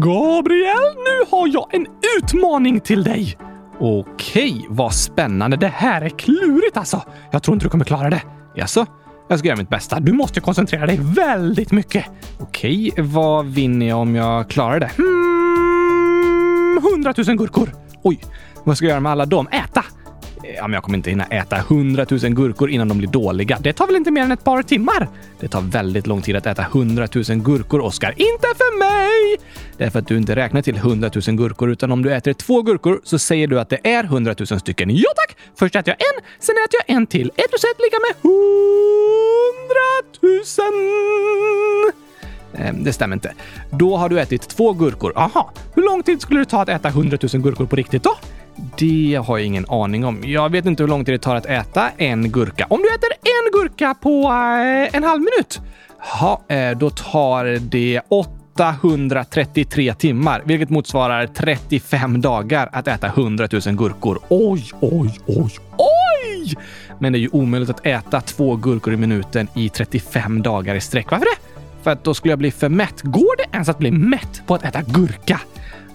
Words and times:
Gabriel, 0.00 0.94
nu 0.96 1.30
har 1.30 1.48
jag 1.48 1.74
en 1.74 1.86
utmaning 2.18 2.80
till 2.80 3.04
dig! 3.04 3.38
Okej, 3.80 4.66
vad 4.68 4.94
spännande. 4.94 5.56
Det 5.56 5.68
här 5.68 6.02
är 6.02 6.08
klurigt 6.08 6.76
alltså. 6.76 7.02
Jag 7.30 7.42
tror 7.42 7.54
inte 7.54 7.66
du 7.66 7.70
kommer 7.70 7.84
klara 7.84 8.10
det. 8.10 8.22
Jaså? 8.56 8.86
Jag 9.28 9.38
ska 9.38 9.48
göra 9.48 9.58
mitt 9.58 9.68
bästa. 9.68 10.00
Du 10.00 10.12
måste 10.12 10.40
koncentrera 10.40 10.86
dig 10.86 11.00
väldigt 11.02 11.72
mycket. 11.72 12.04
Okej, 12.40 12.92
vad 12.98 13.46
vinner 13.46 13.88
jag 13.88 13.98
om 13.98 14.14
jag 14.14 14.50
klarar 14.50 14.80
det? 14.80 14.90
Hmm, 14.96 16.78
100 16.92 17.14
000 17.26 17.36
gurkor. 17.36 17.74
Oj, 18.02 18.20
vad 18.64 18.76
ska 18.76 18.86
jag 18.86 18.90
göra 18.90 19.00
med 19.00 19.12
alla 19.12 19.26
dem? 19.26 19.48
Äta! 19.48 19.84
Ja, 20.58 20.68
jag 20.72 20.82
kommer 20.82 20.98
inte 20.98 21.10
hinna 21.10 21.24
äta 21.24 21.56
100 21.56 22.06
000 22.10 22.20
gurkor 22.20 22.70
innan 22.70 22.88
de 22.88 22.98
blir 22.98 23.08
dåliga. 23.08 23.58
Det 23.60 23.72
tar 23.72 23.86
väl 23.86 23.96
inte 23.96 24.10
mer 24.10 24.22
än 24.22 24.32
ett 24.32 24.44
par 24.44 24.62
timmar? 24.62 25.08
Det 25.40 25.48
tar 25.48 25.60
väldigt 25.60 26.06
lång 26.06 26.22
tid 26.22 26.36
att 26.36 26.46
äta 26.46 26.62
100 26.62 27.08
000 27.14 27.24
gurkor, 27.24 27.80
Oskar. 27.80 28.10
Inte 28.10 28.46
för 28.56 28.78
mig! 28.78 29.36
Därför 29.76 29.98
att 29.98 30.06
du 30.06 30.16
inte 30.16 30.36
räknar 30.36 30.62
till 30.62 30.76
100 30.76 31.10
000 31.26 31.36
gurkor, 31.36 31.70
utan 31.70 31.92
om 31.92 32.02
du 32.02 32.14
äter 32.14 32.32
två 32.32 32.62
gurkor 32.62 33.00
så 33.04 33.18
säger 33.18 33.46
du 33.46 33.60
att 33.60 33.68
det 33.68 33.80
är 33.82 34.04
100 34.04 34.34
000 34.38 34.60
stycken. 34.60 34.90
Ja 34.90 35.10
tack! 35.16 35.36
Först 35.58 35.76
äter 35.76 35.94
jag 35.98 36.08
en, 36.14 36.24
sen 36.40 36.54
äter 36.64 36.80
jag 36.86 36.96
en 36.96 37.06
till. 37.06 37.28
Ett 37.36 37.50
plus 37.50 37.64
ett 37.64 37.80
lika 37.80 37.96
med 37.98 38.14
100 38.22 38.38
000! 42.54 42.68
Ehm, 42.68 42.84
det 42.84 42.92
stämmer 42.92 43.16
inte. 43.16 43.32
Då 43.70 43.96
har 43.96 44.08
du 44.08 44.20
ätit 44.20 44.48
två 44.48 44.72
gurkor. 44.72 45.12
Aha. 45.16 45.52
Hur 45.74 45.82
lång 45.82 46.02
tid 46.02 46.20
skulle 46.20 46.40
det 46.40 46.46
ta 46.46 46.62
att 46.62 46.68
äta 46.68 46.88
100 46.88 47.18
000 47.32 47.42
gurkor 47.42 47.66
på 47.66 47.76
riktigt 47.76 48.02
då? 48.02 48.16
Det 48.78 49.22
har 49.26 49.38
jag 49.38 49.46
ingen 49.46 49.66
aning 49.68 50.04
om. 50.04 50.20
Jag 50.24 50.52
vet 50.52 50.66
inte 50.66 50.82
hur 50.82 50.88
lång 50.88 51.04
tid 51.04 51.14
det 51.14 51.18
tar 51.18 51.36
att 51.36 51.46
äta 51.46 51.90
en 51.96 52.30
gurka. 52.30 52.66
Om 52.70 52.80
du 52.82 52.94
äter 52.94 53.10
en 53.22 53.60
gurka 53.60 53.94
på 53.94 54.22
eh, 54.22 54.96
en 54.96 55.04
halv 55.04 55.20
minut? 55.20 55.60
Ja, 56.20 56.42
eh, 56.48 56.78
då 56.78 56.90
tar 56.90 57.44
det 57.60 58.00
833 58.08 59.94
timmar, 59.94 60.42
vilket 60.44 60.70
motsvarar 60.70 61.26
35 61.26 62.20
dagar 62.20 62.68
att 62.72 62.88
äta 62.88 63.06
100 63.06 63.48
000 63.52 63.60
gurkor. 63.76 64.20
Oj, 64.28 64.64
oj, 64.80 65.18
oj, 65.26 65.58
oj! 65.76 66.54
Men 66.98 67.12
det 67.12 67.18
är 67.18 67.20
ju 67.20 67.28
omöjligt 67.32 67.70
att 67.70 67.86
äta 67.86 68.20
två 68.20 68.56
gurkor 68.56 68.92
i 68.92 68.96
minuten 68.96 69.48
i 69.54 69.68
35 69.68 70.42
dagar 70.42 70.74
i 70.74 70.80
sträck. 70.80 71.10
Varför 71.10 71.24
det? 71.24 71.60
För 71.82 71.90
att 71.90 72.04
då 72.04 72.14
skulle 72.14 72.32
jag 72.32 72.38
bli 72.38 72.50
för 72.50 72.68
mätt. 72.68 73.02
Går 73.02 73.36
det 73.36 73.44
ens 73.52 73.68
att 73.68 73.78
bli 73.78 73.90
mätt 73.90 74.42
på 74.46 74.54
att 74.54 74.64
äta 74.64 74.82
gurka? 74.82 75.40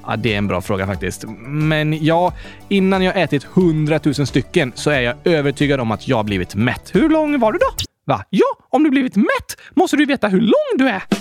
Ja, 0.08 0.16
det 0.16 0.34
är 0.34 0.38
en 0.38 0.48
bra 0.48 0.62
fråga 0.62 0.88
faktiskt. 0.88 1.24
Men 1.48 2.06
ja, 2.06 2.34
innan 2.70 3.04
jag 3.04 3.22
ätit 3.22 3.48
100 3.56 4.00
000 4.04 4.14
stycken 4.14 4.72
så 4.76 4.90
är 4.90 5.02
jag 5.02 5.16
övertygad 5.24 5.80
om 5.80 5.92
att 5.92 6.08
jag 6.08 6.26
blivit 6.26 6.56
mätt. 6.56 6.96
Hur 6.96 7.10
lång 7.10 7.40
var 7.40 7.52
du 7.52 7.58
då? 7.58 7.66
Va? 8.06 8.26
Ja, 8.30 8.46
om 8.70 8.84
du 8.84 8.90
blivit 8.90 9.16
mätt 9.16 9.58
måste 9.76 9.98
du 9.98 10.06
veta 10.06 10.28
hur 10.28 10.42
lång 10.42 10.78
du 10.78 10.88
är. 10.88 11.04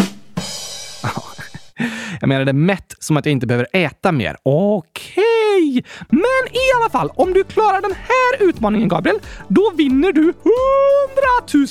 Jag 2.20 2.28
menade 2.28 2.52
mätt 2.52 2.94
som 2.98 3.16
att 3.16 3.26
jag 3.26 3.32
inte 3.32 3.46
behöver 3.46 3.66
äta 3.72 4.12
mer. 4.12 4.36
Okej! 4.42 5.24
Men 6.08 6.44
i 6.52 6.64
alla 6.80 6.90
fall, 6.90 7.10
om 7.14 7.32
du 7.32 7.44
klarar 7.44 7.80
den 7.80 7.94
här 7.94 8.48
utmaningen, 8.48 8.88
Gabriel, 8.88 9.18
då 9.48 9.72
vinner 9.76 10.12
du 10.12 10.20
100 10.20 10.34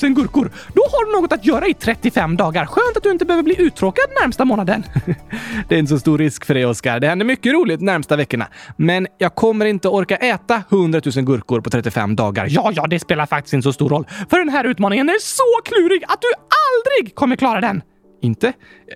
000 0.03 0.13
gurkor. 0.13 0.51
Då 0.73 0.81
har 0.91 1.05
du 1.05 1.21
något 1.21 1.33
att 1.33 1.45
göra 1.45 1.67
i 1.67 1.73
35 1.73 2.37
dagar. 2.37 2.65
Skönt 2.65 2.97
att 2.97 3.03
du 3.03 3.11
inte 3.11 3.25
behöver 3.25 3.43
bli 3.43 3.61
uttråkad 3.61 4.05
närmsta 4.21 4.45
månaden. 4.45 4.83
Det 5.69 5.75
är 5.75 5.79
inte 5.79 5.89
så 5.89 5.99
stor 5.99 6.17
risk 6.17 6.45
för 6.45 6.53
dig, 6.53 6.65
Oskar. 6.65 6.99
Det 6.99 7.07
händer 7.07 7.25
mycket 7.25 7.53
roligt 7.53 7.81
närmsta 7.81 8.15
veckorna. 8.15 8.47
Men 8.77 9.07
jag 9.17 9.35
kommer 9.35 9.65
inte 9.65 9.87
orka 9.87 10.15
äta 10.15 10.63
100 10.69 11.01
000 11.15 11.25
gurkor 11.25 11.61
på 11.61 11.69
35 11.69 12.15
dagar. 12.15 12.47
Ja, 12.49 12.71
ja, 12.75 12.87
det 12.87 12.99
spelar 12.99 13.25
faktiskt 13.25 13.53
inte 13.53 13.63
så 13.63 13.73
stor 13.73 13.89
roll. 13.89 14.07
För 14.29 14.39
den 14.39 14.49
här 14.49 14.63
utmaningen 14.63 15.09
är 15.09 15.19
så 15.19 15.61
klurig 15.63 16.03
att 16.03 16.21
du 16.21 16.27
aldrig 16.37 17.15
kommer 17.15 17.35
klara 17.35 17.61
den. 17.61 17.81
Inte? 18.21 18.53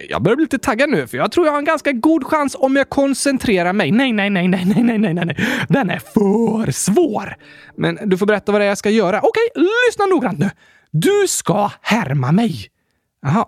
Jag 0.10 0.24
börjar 0.24 0.36
bli 0.36 0.44
lite 0.46 0.60
taggad 0.60 0.90
nu, 0.90 1.08
för 1.08 1.18
jag 1.18 1.32
tror 1.32 1.46
jag 1.46 1.54
har 1.54 1.60
en 1.60 1.66
ganska 1.66 1.92
god 1.92 2.24
chans 2.24 2.56
om 2.60 2.76
jag 2.76 2.90
koncentrerar 2.90 3.74
mig. 3.74 3.92
Nej, 3.92 4.14
nej, 4.14 4.30
nej, 4.30 4.48
nej, 4.48 4.66
nej, 4.66 4.84
nej, 4.84 4.98
nej, 4.98 5.26
nej. 5.26 5.38
Den 5.70 5.90
är 5.90 6.00
för 6.00 6.72
svår! 6.72 7.36
Men 7.78 8.00
du 8.10 8.18
får 8.18 8.26
berätta 8.26 8.52
vad 8.52 8.62
det 8.62 8.66
är 8.66 8.70
jag 8.70 8.78
ska 8.78 8.90
göra. 8.90 9.22
Okej, 9.24 9.64
lyssna 9.88 10.06
noggrant 10.06 10.40
nu. 10.40 10.50
Du 10.92 11.26
ska 11.28 11.72
härma 11.82 12.32
mig. 12.32 12.68
Jaha. 13.22 13.46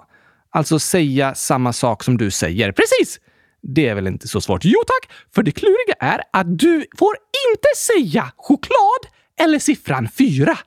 Alltså 0.50 0.80
säga 0.80 1.36
samma 1.36 1.74
sak 1.74 2.04
som 2.04 2.18
du 2.18 2.32
säger. 2.32 2.72
Precis! 2.72 3.20
Det 3.62 3.88
är 3.88 3.96
väl 3.96 4.08
inte 4.08 4.28
så 4.28 4.42
svårt? 4.42 4.66
Jo 4.66 4.80
tack! 4.88 5.12
För 5.36 5.44
det 5.44 5.52
kluriga 5.52 5.96
är 6.00 6.22
att 6.34 6.60
du 6.60 6.86
får 6.98 7.16
inte 7.52 7.68
säga 7.78 8.32
choklad 8.38 9.14
eller 9.40 9.60
siffran 9.60 10.10
fyra. 10.18 10.58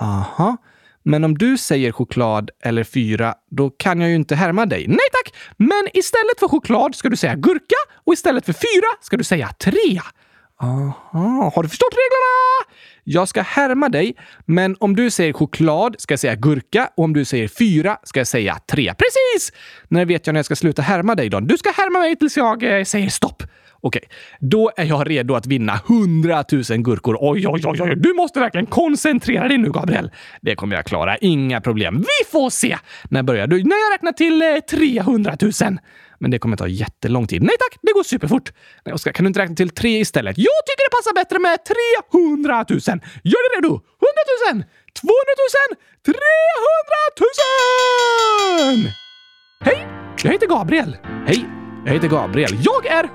Aha. 0.00 0.56
Men 1.08 1.24
om 1.24 1.38
du 1.38 1.58
säger 1.58 1.92
choklad 1.92 2.50
eller 2.64 2.84
fyra, 2.84 3.34
då 3.50 3.70
kan 3.70 4.00
jag 4.00 4.10
ju 4.10 4.16
inte 4.16 4.34
härma 4.34 4.66
dig. 4.66 4.84
Nej 4.88 5.08
tack! 5.12 5.34
Men 5.56 5.88
istället 5.92 6.38
för 6.40 6.48
choklad 6.48 6.94
ska 6.94 7.08
du 7.08 7.16
säga 7.16 7.34
gurka 7.34 7.76
och 8.04 8.12
istället 8.12 8.46
för 8.46 8.52
fyra 8.52 8.88
ska 9.00 9.16
du 9.16 9.24
säga 9.24 9.48
tre. 9.48 10.00
Aha, 10.60 11.52
har 11.54 11.62
du 11.62 11.68
förstått 11.68 11.92
reglerna? 11.92 12.76
Jag 13.04 13.28
ska 13.28 13.42
härma 13.42 13.88
dig, 13.88 14.16
men 14.44 14.76
om 14.80 14.96
du 14.96 15.10
säger 15.10 15.32
choklad 15.32 15.96
ska 15.98 16.12
jag 16.12 16.20
säga 16.20 16.34
gurka 16.34 16.90
och 16.96 17.04
om 17.04 17.12
du 17.12 17.24
säger 17.24 17.48
fyra 17.48 17.98
ska 18.02 18.20
jag 18.20 18.26
säga 18.26 18.58
tre. 18.70 18.94
Precis! 18.94 19.52
När 19.88 20.04
vet 20.04 20.26
jag 20.26 20.34
när 20.34 20.38
jag 20.38 20.46
ska 20.46 20.56
sluta 20.56 20.82
härma 20.82 21.14
dig 21.14 21.28
då? 21.28 21.40
Du 21.40 21.58
ska 21.58 21.70
härma 21.70 21.98
mig 21.98 22.16
tills 22.16 22.36
jag 22.36 22.78
eh, 22.78 22.84
säger 22.84 23.08
stopp. 23.08 23.42
Okej, 23.86 24.02
då 24.40 24.72
är 24.76 24.84
jag 24.84 25.10
redo 25.10 25.34
att 25.34 25.46
vinna 25.46 25.80
100 25.88 26.44
000 26.52 26.62
gurkor. 26.62 27.18
Oj, 27.20 27.48
oj, 27.48 27.62
oj, 27.64 27.82
oj, 27.82 27.94
du 27.96 28.14
måste 28.14 28.40
verkligen 28.40 28.66
koncentrera 28.66 29.48
dig 29.48 29.58
nu, 29.58 29.70
Gabriel. 29.72 30.10
Det 30.40 30.54
kommer 30.54 30.76
jag 30.76 30.84
klara, 30.84 31.16
inga 31.16 31.60
problem. 31.60 31.98
Vi 31.98 32.30
får 32.30 32.50
se! 32.50 32.78
När 33.10 33.22
börjar 33.22 33.46
du? 33.46 33.56
När 33.64 33.76
jag 33.76 33.92
räknar 33.94 34.12
till 34.12 34.42
eh, 34.42 34.48
300 34.78 35.36
000. 35.40 35.52
Men 36.18 36.30
det 36.30 36.38
kommer 36.38 36.56
ta 36.56 36.68
jättelång 36.68 37.26
tid. 37.26 37.42
Nej 37.42 37.56
tack, 37.58 37.78
det 37.82 37.92
går 37.92 38.02
superfort. 38.02 38.52
Nej, 38.84 38.94
Oskar, 38.94 39.12
kan 39.12 39.24
du 39.24 39.28
inte 39.28 39.40
räkna 39.40 39.56
till 39.56 39.70
tre 39.70 39.98
istället? 40.00 40.38
Jag 40.38 40.60
tycker 40.66 40.90
det 40.90 40.96
passar 40.96 41.14
bättre 41.14 41.38
med 41.38 41.58
300 41.64 42.64
000. 42.68 42.80
Gör 43.24 43.42
dig 43.44 43.56
redo! 43.56 43.68
100 43.68 43.82
000! 44.52 44.64
200 45.00 45.14
000! 45.70 45.76
300 46.06 46.16
000! 48.84 48.92
Hej! 49.64 49.88
Jag 50.22 50.32
heter 50.32 50.46
Gabriel. 50.46 50.96
Hej! 51.26 51.65
Jag 51.86 51.92
heter 51.92 52.08
Gabriel. 52.08 52.50
Jag 52.62 52.86
är 52.86 53.04
100 53.04 53.14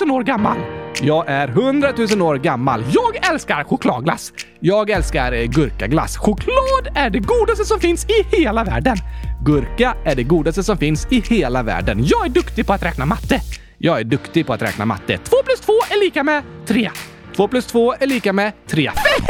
000 0.00 0.10
år 0.10 0.22
gammal. 0.22 0.56
Jag 1.02 1.24
är 1.28 1.48
100 1.48 1.92
000 2.10 2.22
år 2.22 2.36
gammal. 2.36 2.84
Jag 2.90 3.32
älskar 3.32 3.64
chokladglass. 3.64 4.32
Jag 4.60 4.90
älskar 4.90 5.32
eh, 5.32 5.44
gurkaglass. 5.44 6.16
Choklad 6.16 6.96
är 6.96 7.10
det 7.10 7.18
godaste 7.18 7.64
som 7.64 7.80
finns 7.80 8.06
i 8.10 8.36
hela 8.36 8.64
världen. 8.64 8.96
Gurka 9.44 9.94
är 10.04 10.14
det 10.14 10.22
godaste 10.22 10.62
som 10.62 10.78
finns 10.78 11.06
i 11.10 11.20
hela 11.20 11.62
världen. 11.62 12.04
Jag 12.04 12.26
är 12.26 12.30
duktig 12.30 12.66
på 12.66 12.72
att 12.72 12.82
räkna 12.82 13.06
matte. 13.06 13.40
Jag 13.78 14.00
är 14.00 14.04
duktig 14.04 14.46
på 14.46 14.52
att 14.52 14.62
räkna 14.62 14.86
matte. 14.86 15.18
2 15.18 15.36
plus 15.44 15.60
2 15.60 15.72
är 15.72 16.04
lika 16.04 16.22
med 16.22 16.42
3. 16.66 16.90
2 17.36 17.48
plus 17.48 17.66
2 17.66 17.94
är 17.94 18.06
lika 18.06 18.32
med 18.32 18.52
3. 18.66 18.90
Fail, 18.94 19.26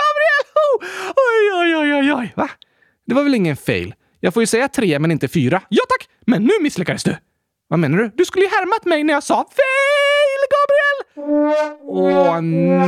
Gabriel! 0.00 0.44
Oj, 1.16 1.52
oj, 1.60 1.76
oj, 1.76 1.94
oj, 1.94 2.12
oj. 2.12 2.32
Va? 2.36 2.48
Det 3.06 3.14
var 3.14 3.22
väl 3.22 3.34
ingen 3.34 3.56
fail? 3.56 3.94
Jag 4.20 4.34
får 4.34 4.42
ju 4.42 4.46
säga 4.46 4.68
3 4.68 4.98
men 4.98 5.10
inte 5.10 5.28
4. 5.28 5.62
Ja 5.68 5.82
tack! 5.88 6.08
Men 6.26 6.42
nu 6.42 6.52
misslyckades 6.62 7.04
du. 7.04 7.16
Vad 7.72 7.78
menar 7.78 7.98
du? 7.98 8.10
Du 8.14 8.24
skulle 8.24 8.44
ju 8.44 8.50
härmat 8.50 8.84
mig 8.84 9.04
när 9.04 9.14
jag 9.14 9.22
sa 9.22 9.34
fail, 9.34 10.42
Gabriel! 10.54 10.98
Åh 11.82 12.40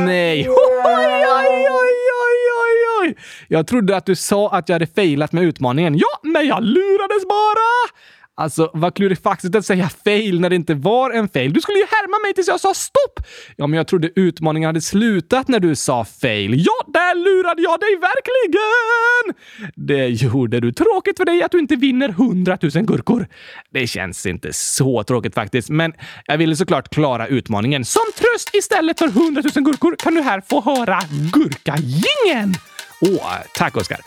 nej! 0.05 0.49
Oj, 0.49 0.55
oj, 0.85 1.67
oj, 1.69 1.93
oj, 2.23 2.37
oj, 2.61 2.85
oj! 3.01 3.17
Jag 3.47 3.67
trodde 3.67 3.97
att 3.97 4.05
du 4.05 4.15
sa 4.15 4.49
att 4.49 4.69
jag 4.69 4.75
hade 4.75 4.87
failat 4.87 5.31
med 5.31 5.43
utmaningen. 5.43 5.97
Ja, 5.97 6.19
men 6.21 6.47
jag 6.47 6.63
lurades 6.63 7.27
bara! 7.27 7.89
Alltså, 8.37 8.71
vad 8.73 8.95
klurifaxigt 8.95 9.55
att 9.55 9.65
säga 9.65 9.89
fail 10.03 10.39
när 10.39 10.49
det 10.49 10.55
inte 10.55 10.73
var 10.73 11.11
en 11.11 11.29
fail. 11.29 11.53
Du 11.53 11.61
skulle 11.61 11.77
ju 11.77 11.85
härma 11.85 12.27
mig 12.27 12.33
tills 12.33 12.47
jag 12.47 12.59
sa 12.59 12.73
stopp! 12.73 13.27
Ja, 13.55 13.67
men 13.67 13.77
jag 13.77 13.87
trodde 13.87 14.11
utmaningen 14.15 14.67
hade 14.67 14.81
slutat 14.81 15.47
när 15.47 15.59
du 15.59 15.75
sa 15.75 16.05
fail. 16.05 16.65
Ja, 16.65 16.73
där 16.93 17.15
lurade 17.15 17.61
jag 17.61 17.79
dig 17.79 17.99
verkligen! 18.01 19.35
Det 19.75 20.07
gjorde 20.07 20.59
du. 20.59 20.71
Tråkigt 20.71 21.17
för 21.17 21.25
dig 21.25 21.43
att 21.43 21.51
du 21.51 21.59
inte 21.59 21.75
vinner 21.75 22.09
100 22.09 22.57
000 22.61 22.71
gurkor. 22.71 23.27
Det 23.69 23.87
känns 23.87 24.25
inte 24.25 24.53
så 24.53 25.03
tråkigt 25.03 25.33
faktiskt, 25.33 25.69
men 25.69 25.93
jag 26.25 26.37
ville 26.37 26.55
såklart 26.55 26.89
klara 26.89 27.27
utmaningen. 27.27 27.85
Som 27.85 28.05
tröst 28.15 28.55
istället 28.55 28.99
för 28.99 29.07
100 29.07 29.41
000 29.55 29.65
gurkor 29.65 29.95
kan 29.99 30.15
du 30.15 30.21
här 30.21 30.41
få 30.49 30.61
höra 30.61 30.99
gurkagingen! 31.33 32.53
Åh, 33.01 33.33
tack 33.55 33.77
Oskar. 33.77 33.99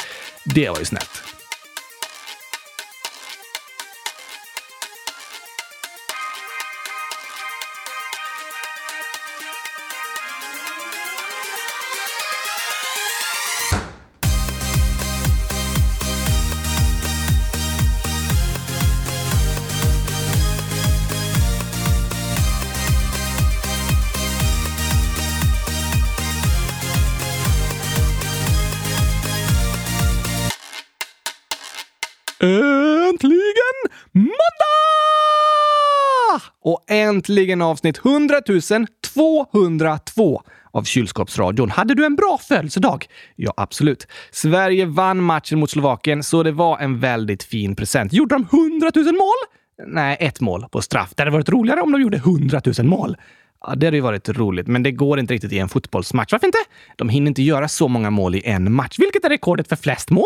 Det 0.55 0.69
var 0.69 0.79
ju 0.79 0.85
snällt. 0.85 1.38
Och 36.69 36.85
äntligen 36.91 37.63
avsnitt 37.63 37.99
100 38.05 38.41
202 39.15 40.43
av 40.73 40.83
Kylskåpsradion. 40.83 41.71
Hade 41.71 41.95
du 41.95 42.07
en 42.07 42.17
bra 42.17 42.39
födelsedag? 42.49 43.07
Ja, 43.37 43.55
absolut. 43.57 44.07
Sverige 44.31 44.87
vann 44.87 45.23
matchen 45.23 45.59
mot 45.59 45.71
Slovakien, 45.71 46.23
så 46.23 46.43
det 46.43 46.53
var 46.53 46.79
en 46.79 47.01
väldigt 47.01 47.43
fin 47.43 47.77
present. 47.77 48.13
Gjorde 48.13 48.35
de 48.35 48.47
100 48.51 48.91
000 48.95 49.05
mål? 49.05 49.59
Nej, 49.87 50.17
ett 50.21 50.41
mål 50.41 50.67
på 50.71 50.83
straff. 50.83 51.13
Det 51.17 51.23
hade 51.23 51.31
varit 51.31 51.49
roligare 51.49 51.81
om 51.81 51.93
de 51.93 52.03
gjorde 52.03 52.17
100 52.17 52.61
000 52.79 52.87
mål. 52.87 53.17
Ja, 53.67 53.75
det 53.75 53.87
hade 53.87 53.97
ju 53.97 54.01
varit 54.01 54.29
roligt, 54.29 54.67
men 54.67 54.83
det 54.83 54.93
går 54.93 55.19
inte 55.19 55.35
riktigt 55.35 55.53
i 55.53 55.59
en 55.59 55.69
fotbollsmatch. 55.69 56.33
Varför 56.33 56.47
inte? 56.47 56.59
De 56.97 57.09
hinner 57.09 57.29
inte 57.29 57.43
göra 57.43 57.69
så 57.69 57.89
många 57.89 58.11
mål 58.11 58.35
i 58.35 58.43
en 58.45 58.73
match, 58.73 58.99
vilket 58.99 59.25
är 59.25 59.29
rekordet 59.29 59.69
för 59.69 59.77
flest 59.77 60.11
mål. 60.11 60.25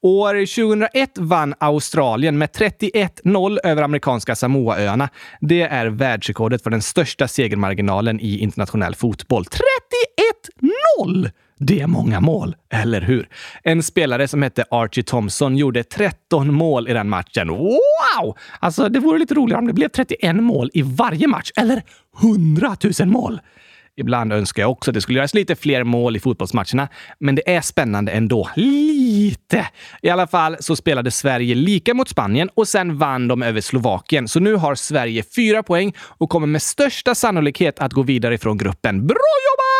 År 0.00 0.34
2001 0.34 1.10
vann 1.18 1.54
Australien 1.58 2.38
med 2.38 2.48
31-0 2.50 3.58
över 3.64 3.82
amerikanska 3.82 4.34
Samoaöarna. 4.34 5.08
Det 5.40 5.62
är 5.62 5.86
världsrekordet 5.86 6.62
för 6.62 6.70
den 6.70 6.82
största 6.82 7.28
segermarginalen 7.28 8.20
i 8.20 8.38
internationell 8.38 8.94
fotboll. 8.94 9.44
31-0! 10.98 11.30
Det 11.64 11.80
är 11.80 11.86
många 11.86 12.20
mål, 12.20 12.56
eller 12.70 13.00
hur? 13.00 13.28
En 13.62 13.82
spelare 13.82 14.28
som 14.28 14.42
hette 14.42 14.64
Archie 14.70 15.04
Thompson 15.04 15.56
gjorde 15.56 15.84
13 15.84 16.54
mål 16.54 16.88
i 16.88 16.92
den 16.92 17.08
matchen. 17.08 17.48
Wow! 17.48 18.36
Alltså, 18.60 18.88
det 18.88 19.00
vore 19.00 19.18
lite 19.18 19.34
roligare 19.34 19.58
om 19.58 19.66
det 19.66 19.72
blev 19.72 19.88
31 19.88 20.36
mål 20.36 20.70
i 20.74 20.82
varje 20.82 21.28
match, 21.28 21.50
eller 21.56 21.82
100 22.22 22.76
000 23.00 23.08
mål. 23.08 23.40
Ibland 23.96 24.32
önskar 24.32 24.62
jag 24.62 24.70
också 24.70 24.90
att 24.90 24.94
det 24.94 25.00
skulle 25.00 25.18
göras 25.18 25.34
lite 25.34 25.56
fler 25.56 25.84
mål 25.84 26.16
i 26.16 26.20
fotbollsmatcherna, 26.20 26.88
men 27.18 27.34
det 27.34 27.54
är 27.54 27.60
spännande 27.60 28.12
ändå. 28.12 28.48
Lite! 28.56 29.66
I 30.02 30.08
alla 30.08 30.26
fall 30.26 30.56
så 30.60 30.76
spelade 30.76 31.10
Sverige 31.10 31.54
lika 31.54 31.94
mot 31.94 32.08
Spanien 32.08 32.48
och 32.54 32.68
sen 32.68 32.98
vann 32.98 33.28
de 33.28 33.42
över 33.42 33.60
Slovakien. 33.60 34.28
Så 34.28 34.40
nu 34.40 34.54
har 34.54 34.74
Sverige 34.74 35.22
fyra 35.36 35.62
poäng 35.62 35.94
och 35.98 36.30
kommer 36.30 36.46
med 36.46 36.62
största 36.62 37.14
sannolikhet 37.14 37.78
att 37.78 37.92
gå 37.92 38.02
vidare 38.02 38.34
ifrån 38.34 38.58
gruppen. 38.58 39.06
Bra 39.06 39.16
jobbat! 39.16 39.71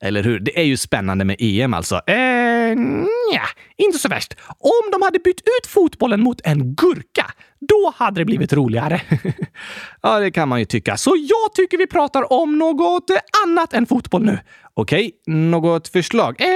Eller 0.00 0.22
hur? 0.22 0.40
Det 0.40 0.58
är 0.60 0.64
ju 0.64 0.76
spännande 0.76 1.24
med 1.24 1.36
EM 1.38 1.74
alltså. 1.74 2.00
Eh, 2.06 2.76
nja, 2.76 3.46
inte 3.76 3.98
så 3.98 4.08
värst. 4.08 4.34
Om 4.58 4.90
de 4.92 5.02
hade 5.02 5.18
bytt 5.18 5.40
ut 5.40 5.66
fotbollen 5.66 6.20
mot 6.20 6.40
en 6.44 6.74
gurka, 6.74 7.26
då 7.60 7.94
hade 7.96 8.20
det 8.20 8.24
blivit 8.24 8.52
roligare. 8.52 9.00
ja, 10.02 10.18
det 10.18 10.30
kan 10.30 10.48
man 10.48 10.58
ju 10.58 10.64
tycka. 10.64 10.96
Så 10.96 11.16
jag 11.18 11.54
tycker 11.54 11.78
vi 11.78 11.86
pratar 11.86 12.32
om 12.32 12.58
något 12.58 13.10
annat 13.44 13.74
än 13.74 13.86
fotboll 13.86 14.24
nu. 14.24 14.38
Okej, 14.74 15.12
något 15.26 15.88
förslag? 15.88 16.40
Eh, 16.40 16.46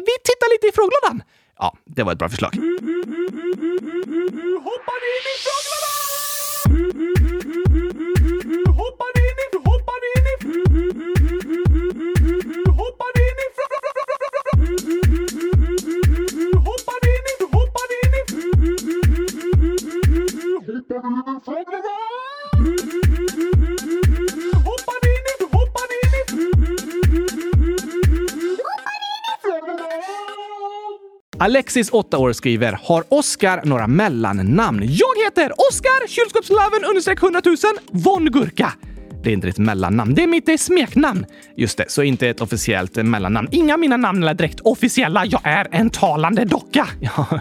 vi 0.00 0.12
tittar 0.24 0.54
lite 0.54 0.66
i 0.66 0.72
frågelådan. 0.74 1.22
Ja, 1.58 1.76
det 1.84 2.02
var 2.02 2.12
ett 2.12 2.18
bra 2.18 2.28
förslag. 2.28 2.54
Hoppar 4.64 5.00
in 5.12 5.24
i 5.32 5.36
frågelådan! 5.44 5.96
Hoppar 8.76 9.12
in 9.18 9.38
i... 9.44 9.56
Hoppar 9.64 10.00
in 10.16 10.26
i... 11.12 11.15
Hoppar 12.64 13.14
in 13.26 13.38
i... 13.44 13.48
Hoppar 16.66 17.02
in 17.12 17.24
i... 17.30 17.34
Hoppar 17.54 17.90
in 17.98 18.12
i... 18.14 18.24
Hoppar 24.64 25.04
in 25.06 25.24
i... 25.30 25.44
Hoppar 25.52 25.90
in 25.92 26.12
i... 26.34 26.46
Alexis, 31.38 31.90
8 31.92 32.18
år, 32.18 32.32
skriver 32.32 32.80
“Har 32.82 33.04
Oskar 33.08 33.62
några 33.64 33.86
mellannamn? 33.86 34.82
Jag 34.82 35.24
heter 35.24 35.52
Oskar 35.68 36.08
kylskåpslaven 36.08 36.84
understreck 36.84 37.22
100 37.22 37.40
000 37.44 37.56
von 37.90 38.24
Gurka. 38.24 38.72
Det 39.26 39.30
är 39.30 39.34
inte 39.34 39.46
ditt 39.46 39.58
mellannamn. 39.58 40.14
Det 40.14 40.22
är 40.22 40.26
mitt 40.26 40.60
smeknamn. 40.60 41.26
Just 41.56 41.78
det, 41.78 41.84
så 41.88 42.02
inte 42.02 42.28
ett 42.28 42.40
officiellt 42.40 42.96
mellannamn. 42.96 43.48
Inga 43.50 43.74
av 43.74 43.80
mina 43.80 43.96
namn 43.96 44.24
är 44.24 44.34
direkt 44.34 44.60
officiella. 44.60 45.26
Jag 45.26 45.40
är 45.44 45.66
en 45.70 45.90
talande 45.90 46.44
docka. 46.44 46.88
Ja. 47.00 47.40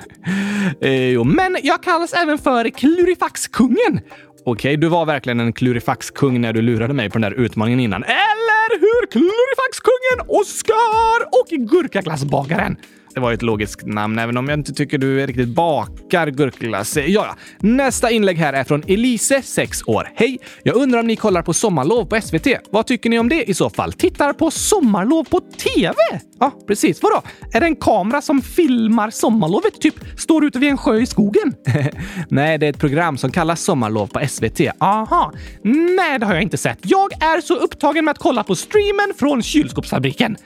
Eh, 0.82 1.10
jo, 1.10 1.24
men 1.24 1.58
jag 1.64 1.84
kallas 1.84 2.14
även 2.14 2.38
för 2.38 2.70
Klurifaxkungen. 2.70 4.00
Okej, 4.46 4.78
du 4.78 4.88
var 4.88 5.06
verkligen 5.06 5.40
en 5.40 5.54
klurifaxkung 5.54 6.42
när 6.42 6.54
du 6.54 6.62
lurade 6.62 6.94
mig 6.94 7.10
på 7.10 7.20
den 7.20 7.32
där 7.32 7.40
utmaningen 7.40 7.80
innan. 7.80 8.04
Eller 8.04 8.80
hur? 8.80 9.08
Klurifaxkungen, 9.12 10.40
Oskar 10.42 11.20
och 11.32 11.70
gurkaglassbagaren. 11.70 12.78
Det 13.16 13.22
var 13.22 13.34
ett 13.34 13.42
logiskt 13.42 13.86
namn, 13.86 14.20
även 14.20 14.38
om 14.38 14.50
jag 14.50 14.60
inte 14.60 14.74
tycker 14.74 14.98
du 14.98 15.26
riktigt 15.26 15.50
bakar 15.50 16.28
gurkglass. 16.28 16.98
Ja, 16.98 17.04
ja. 17.08 17.36
Nästa 17.60 18.12
inlägg 18.12 18.38
här 18.38 18.54
är 18.54 18.64
från 18.64 18.84
Elise, 18.88 19.42
6 19.42 19.84
år. 19.88 20.12
Hej! 20.16 20.40
Jag 20.64 20.76
undrar 20.76 21.00
om 21.00 21.08
ni 21.08 21.16
kollar 21.16 21.42
på 21.42 21.54
Sommarlov 21.54 22.06
på 22.06 22.22
SVT? 22.22 22.48
Vad 22.72 22.88
tycker 22.88 23.10
ni 23.10 23.20
om 23.20 23.30
det 23.30 23.50
i 23.50 23.54
så 23.54 23.70
fall? 23.70 23.94
Tittar 23.94 24.34
på 24.34 24.52
Sommarlov 24.52 25.24
på 25.24 25.40
TV? 25.40 25.96
Ja, 26.40 26.54
precis. 26.68 27.04
Vadå? 27.04 27.22
Är 27.54 27.60
det 27.60 27.66
en 27.66 27.76
kamera 27.76 28.22
som 28.22 28.42
filmar 28.42 29.10
sommarlovet? 29.10 29.82
Typ 29.82 29.96
står 30.18 30.46
ute 30.46 30.60
vid 30.60 30.70
en 30.70 30.78
sjö 30.78 30.98
i 30.98 31.06
skogen? 31.06 31.54
Nej, 32.30 32.58
det 32.58 32.66
är 32.66 32.70
ett 32.70 32.80
program 32.80 33.18
som 33.18 33.32
kallas 33.32 33.62
Sommarlov 33.62 34.08
på 34.08 34.28
SVT. 34.28 34.62
Aha. 34.80 35.34
Nej, 35.64 36.20
det 36.20 36.26
har 36.26 36.34
jag 36.34 36.44
inte 36.44 36.58
sett. 36.58 36.80
Jag 36.82 37.14
är 37.14 37.42
så 37.42 37.56
upptagen 37.56 38.06
med 38.06 38.12
att 38.12 38.20
kolla 38.20 38.44
på 38.44 38.56
streamen 38.56 39.14
från 39.20 39.44
kylskåpsfabriken. 39.44 40.38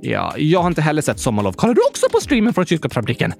Ja, 0.00 0.34
jag 0.36 0.60
har 0.60 0.66
inte 0.66 0.82
heller 0.82 1.02
sett 1.02 1.20
Sommarlov. 1.20 1.52
Kollar 1.52 1.74
du 1.74 1.80
också 1.88 2.06
på 2.12 2.20
streamen 2.20 2.54
från 2.54 2.66
kylskåpsfabriken? 2.66 3.32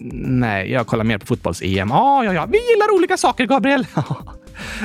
Nej, 0.00 0.72
jag 0.72 0.86
kollar 0.86 1.04
mer 1.04 1.18
på 1.18 1.26
fotbolls-EM. 1.26 1.92
Ah, 1.92 2.24
ja, 2.24 2.32
ja, 2.32 2.46
vi 2.46 2.58
gillar 2.58 2.94
olika 2.94 3.16
saker, 3.16 3.46
Gabriel. 3.46 3.86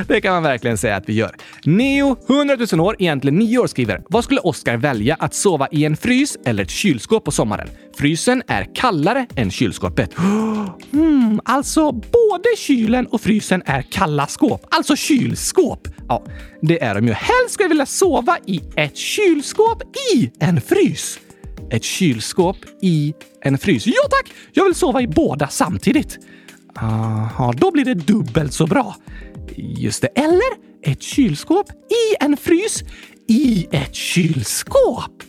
Det 0.07 0.21
kan 0.21 0.33
man 0.33 0.44
verkligen 0.44 0.77
säga 0.77 0.95
att 0.95 1.09
vi 1.09 1.13
gör. 1.13 1.35
Neo, 1.65 2.18
100 2.30 2.57
000 2.71 2.81
år, 2.81 2.95
egentligen 3.00 3.39
9 3.39 3.57
år, 3.57 3.68
skriver 3.68 4.01
“Vad 4.09 4.24
skulle 4.24 4.39
Oscar 4.39 4.77
välja? 4.77 5.15
Att 5.19 5.33
sova 5.33 5.68
i 5.71 5.85
en 5.85 5.97
frys 5.97 6.38
eller 6.45 6.63
ett 6.63 6.69
kylskåp 6.69 7.25
på 7.25 7.31
sommaren? 7.31 7.69
Frysen 7.97 8.44
är 8.47 8.75
kallare 8.75 9.27
än 9.35 9.51
kylskåpet.” 9.51 10.13
Hmm, 10.91 11.39
alltså 11.45 11.91
både 11.91 12.50
kylen 12.57 13.07
och 13.07 13.21
frysen 13.21 13.63
är 13.65 13.81
kalla 13.81 14.27
skåp. 14.27 14.68
Alltså 14.71 14.95
kylskåp. 14.95 15.88
Ja, 16.07 16.25
det 16.62 16.83
är 16.83 16.95
de 16.95 17.07
ju. 17.07 17.13
Helst 17.13 17.53
skulle 17.53 17.65
jag 17.65 17.69
vilja 17.69 17.86
sova 17.86 18.38
i 18.45 18.62
ett 18.75 18.97
kylskåp 18.97 19.83
i 20.15 20.31
en 20.39 20.62
frys. 20.62 21.19
Ett 21.71 21.83
kylskåp 21.83 22.57
i 22.81 23.13
en 23.41 23.57
frys. 23.57 23.88
Ja 23.88 24.03
tack! 24.09 24.33
Jag 24.51 24.63
vill 24.63 24.75
sova 24.75 25.01
i 25.01 25.07
båda 25.07 25.47
samtidigt. 25.47 26.19
Aha, 26.75 27.53
då 27.57 27.71
blir 27.71 27.86
det 27.86 27.94
dubbelt 27.94 28.53
så 28.53 28.68
bra. 28.68 28.95
Just 29.56 30.01
det. 30.01 30.07
Eller 30.07 30.74
ett 30.84 31.01
kylskåp 31.01 31.72
i 31.72 32.24
en 32.24 32.38
frys 32.38 32.84
i 33.27 33.67
ett 33.72 33.96
kylskåp. 33.96 35.24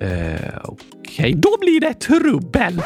Eh, 0.00 0.58
Okej, 0.64 0.78
okay. 1.10 1.32
då 1.32 1.56
blir 1.60 1.80
det 1.80 1.94
trubbel. 1.94 2.82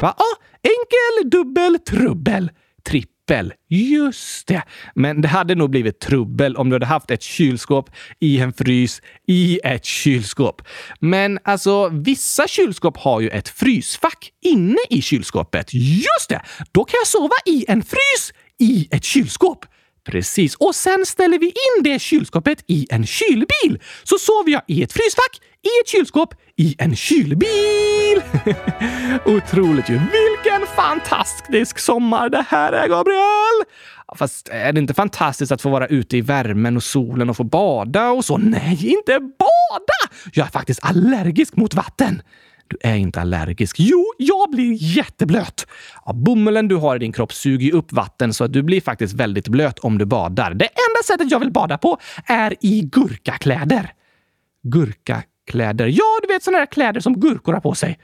Va? 0.00 0.14
Ah, 0.16 0.36
enkel, 0.62 1.30
dubbel, 1.30 1.78
trubbel, 1.78 2.50
trippel. 2.88 3.52
Just 3.68 4.46
det. 4.46 4.62
Men 4.94 5.20
det 5.20 5.28
hade 5.28 5.54
nog 5.54 5.70
blivit 5.70 6.00
trubbel 6.00 6.56
om 6.56 6.68
du 6.68 6.74
hade 6.74 6.86
haft 6.86 7.10
ett 7.10 7.22
kylskåp 7.22 7.90
i 8.20 8.40
en 8.40 8.52
frys 8.52 9.02
i 9.26 9.60
ett 9.64 9.84
kylskåp. 9.84 10.62
Men 11.00 11.38
alltså, 11.44 11.88
vissa 11.88 12.48
kylskåp 12.48 12.96
har 12.96 13.20
ju 13.20 13.28
ett 13.28 13.48
frysfack 13.48 14.32
inne 14.42 14.78
i 14.90 15.02
kylskåpet. 15.02 15.74
Just 15.74 16.28
det! 16.28 16.42
Då 16.72 16.84
kan 16.84 16.98
jag 17.00 17.06
sova 17.06 17.34
i 17.46 17.64
en 17.68 17.82
frys 17.82 18.32
i 18.58 18.88
ett 18.90 19.04
kylskåp. 19.04 19.66
Precis. 20.08 20.54
Och 20.54 20.74
sen 20.74 21.06
ställer 21.06 21.38
vi 21.38 21.46
in 21.46 21.82
det 21.84 21.98
kylskåpet 21.98 22.64
i 22.66 22.86
en 22.90 23.06
kylbil. 23.06 23.82
Så 24.04 24.18
sover 24.18 24.50
jag 24.50 24.62
i 24.66 24.82
ett 24.82 24.92
frysfack, 24.92 25.40
i 25.62 25.68
ett 25.82 25.88
kylskåp, 25.88 26.34
i 26.56 26.74
en 26.78 26.96
kylbil! 26.96 28.22
Otroligt 29.24 29.88
ju. 29.88 29.98
Vilken 29.98 30.66
fantastisk 30.76 31.78
sommar 31.78 32.28
det 32.28 32.44
här 32.48 32.72
är, 32.72 32.88
Gabriel! 32.88 33.64
Fast 34.16 34.48
är 34.48 34.72
det 34.72 34.80
inte 34.80 34.94
fantastiskt 34.94 35.52
att 35.52 35.62
få 35.62 35.70
vara 35.70 35.86
ute 35.86 36.16
i 36.16 36.20
värmen 36.20 36.76
och 36.76 36.82
solen 36.82 37.30
och 37.30 37.36
få 37.36 37.44
bada 37.44 38.10
och 38.10 38.24
så? 38.24 38.36
Nej, 38.36 38.86
inte 38.86 39.20
bada! 39.20 40.14
Jag 40.32 40.46
är 40.46 40.50
faktiskt 40.50 40.84
allergisk 40.84 41.56
mot 41.56 41.74
vatten. 41.74 42.22
Du 42.68 42.76
är 42.80 42.94
inte 42.94 43.20
allergisk. 43.20 43.76
Jo, 43.78 44.04
jag 44.18 44.50
blir 44.50 44.72
jätteblöt. 44.96 45.66
Ja, 46.06 46.12
bomullen 46.12 46.68
du 46.68 46.76
har 46.76 46.96
i 46.96 46.98
din 46.98 47.12
kropp 47.12 47.32
suger 47.32 47.74
upp 47.74 47.92
vatten 47.92 48.34
så 48.34 48.44
att 48.44 48.52
du 48.52 48.62
blir 48.62 48.80
faktiskt 48.80 49.14
väldigt 49.14 49.48
blöt 49.48 49.78
om 49.78 49.98
du 49.98 50.04
badar. 50.04 50.54
Det 50.54 50.64
enda 50.64 51.02
sättet 51.06 51.30
jag 51.30 51.40
vill 51.40 51.52
bada 51.52 51.78
på 51.78 51.98
är 52.26 52.54
i 52.60 52.80
gurkakläder. 52.80 53.92
Gurkakläder? 54.62 55.86
Ja, 55.86 56.18
du 56.22 56.34
vet 56.34 56.42
sådana 56.42 56.58
där 56.58 56.66
kläder 56.66 57.00
som 57.00 57.20
gurkor 57.20 57.52
har 57.52 57.60
på 57.60 57.74
sig. 57.74 57.98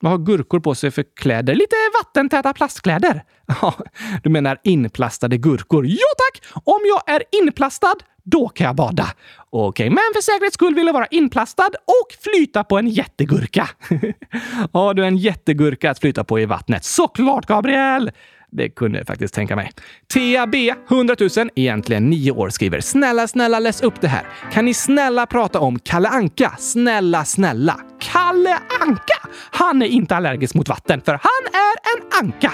Vad 0.00 0.12
har 0.12 0.18
gurkor 0.18 0.60
på 0.60 0.74
sig 0.74 0.90
för 0.90 1.04
kläder? 1.16 1.54
Lite 1.54 1.76
vattentäta 2.02 2.52
plastkläder. 2.52 3.24
Ja, 3.62 3.74
du 4.22 4.30
menar 4.30 4.58
inplastade 4.64 5.36
gurkor? 5.36 5.86
Ja 5.86 6.08
tack! 6.18 6.64
Om 6.64 6.80
jag 6.84 7.14
är 7.14 7.22
inplastad, 7.42 7.94
då 8.24 8.48
kan 8.48 8.66
jag 8.66 8.76
bada. 8.76 9.06
Okej, 9.50 9.68
okay, 9.68 9.90
men 9.90 9.98
för 10.14 10.20
säkerhets 10.20 10.54
skull 10.54 10.74
vill 10.74 10.86
jag 10.86 10.94
vara 10.94 11.06
inplastad 11.06 11.70
och 11.84 12.16
flyta 12.20 12.64
på 12.64 12.78
en 12.78 12.88
jättegurka. 12.88 13.68
ja, 14.72 14.92
du 14.94 15.02
är 15.02 15.08
en 15.08 15.16
jättegurka 15.16 15.90
att 15.90 15.98
flyta 15.98 16.24
på 16.24 16.40
i 16.40 16.46
vattnet. 16.46 16.84
Såklart, 16.84 17.46
Gabriel! 17.46 18.10
Det 18.50 18.68
kunde 18.68 18.98
jag 18.98 19.06
faktiskt 19.06 19.34
tänka 19.34 19.56
mig. 19.56 19.70
TAB 20.06 20.54
100 20.90 21.16
000, 21.36 21.50
egentligen 21.54 22.10
nio 22.10 22.32
år, 22.32 22.48
skriver 22.48 22.80
“Snälla, 22.80 23.28
snälla 23.28 23.58
läs 23.58 23.82
upp 23.82 24.00
det 24.00 24.08
här. 24.08 24.22
Kan 24.52 24.64
ni 24.64 24.74
snälla 24.74 25.26
prata 25.26 25.60
om 25.60 25.78
Kalle 25.78 26.08
Anka? 26.08 26.56
Snälla, 26.58 27.24
snälla. 27.24 27.80
Kalle 28.00 28.58
Anka! 28.80 29.28
Han 29.50 29.82
är 29.82 29.86
inte 29.86 30.16
allergisk 30.16 30.54
mot 30.54 30.68
vatten, 30.68 31.00
för 31.00 31.12
han 31.12 31.52
är 31.52 31.96
en 31.96 32.26
anka. 32.26 32.52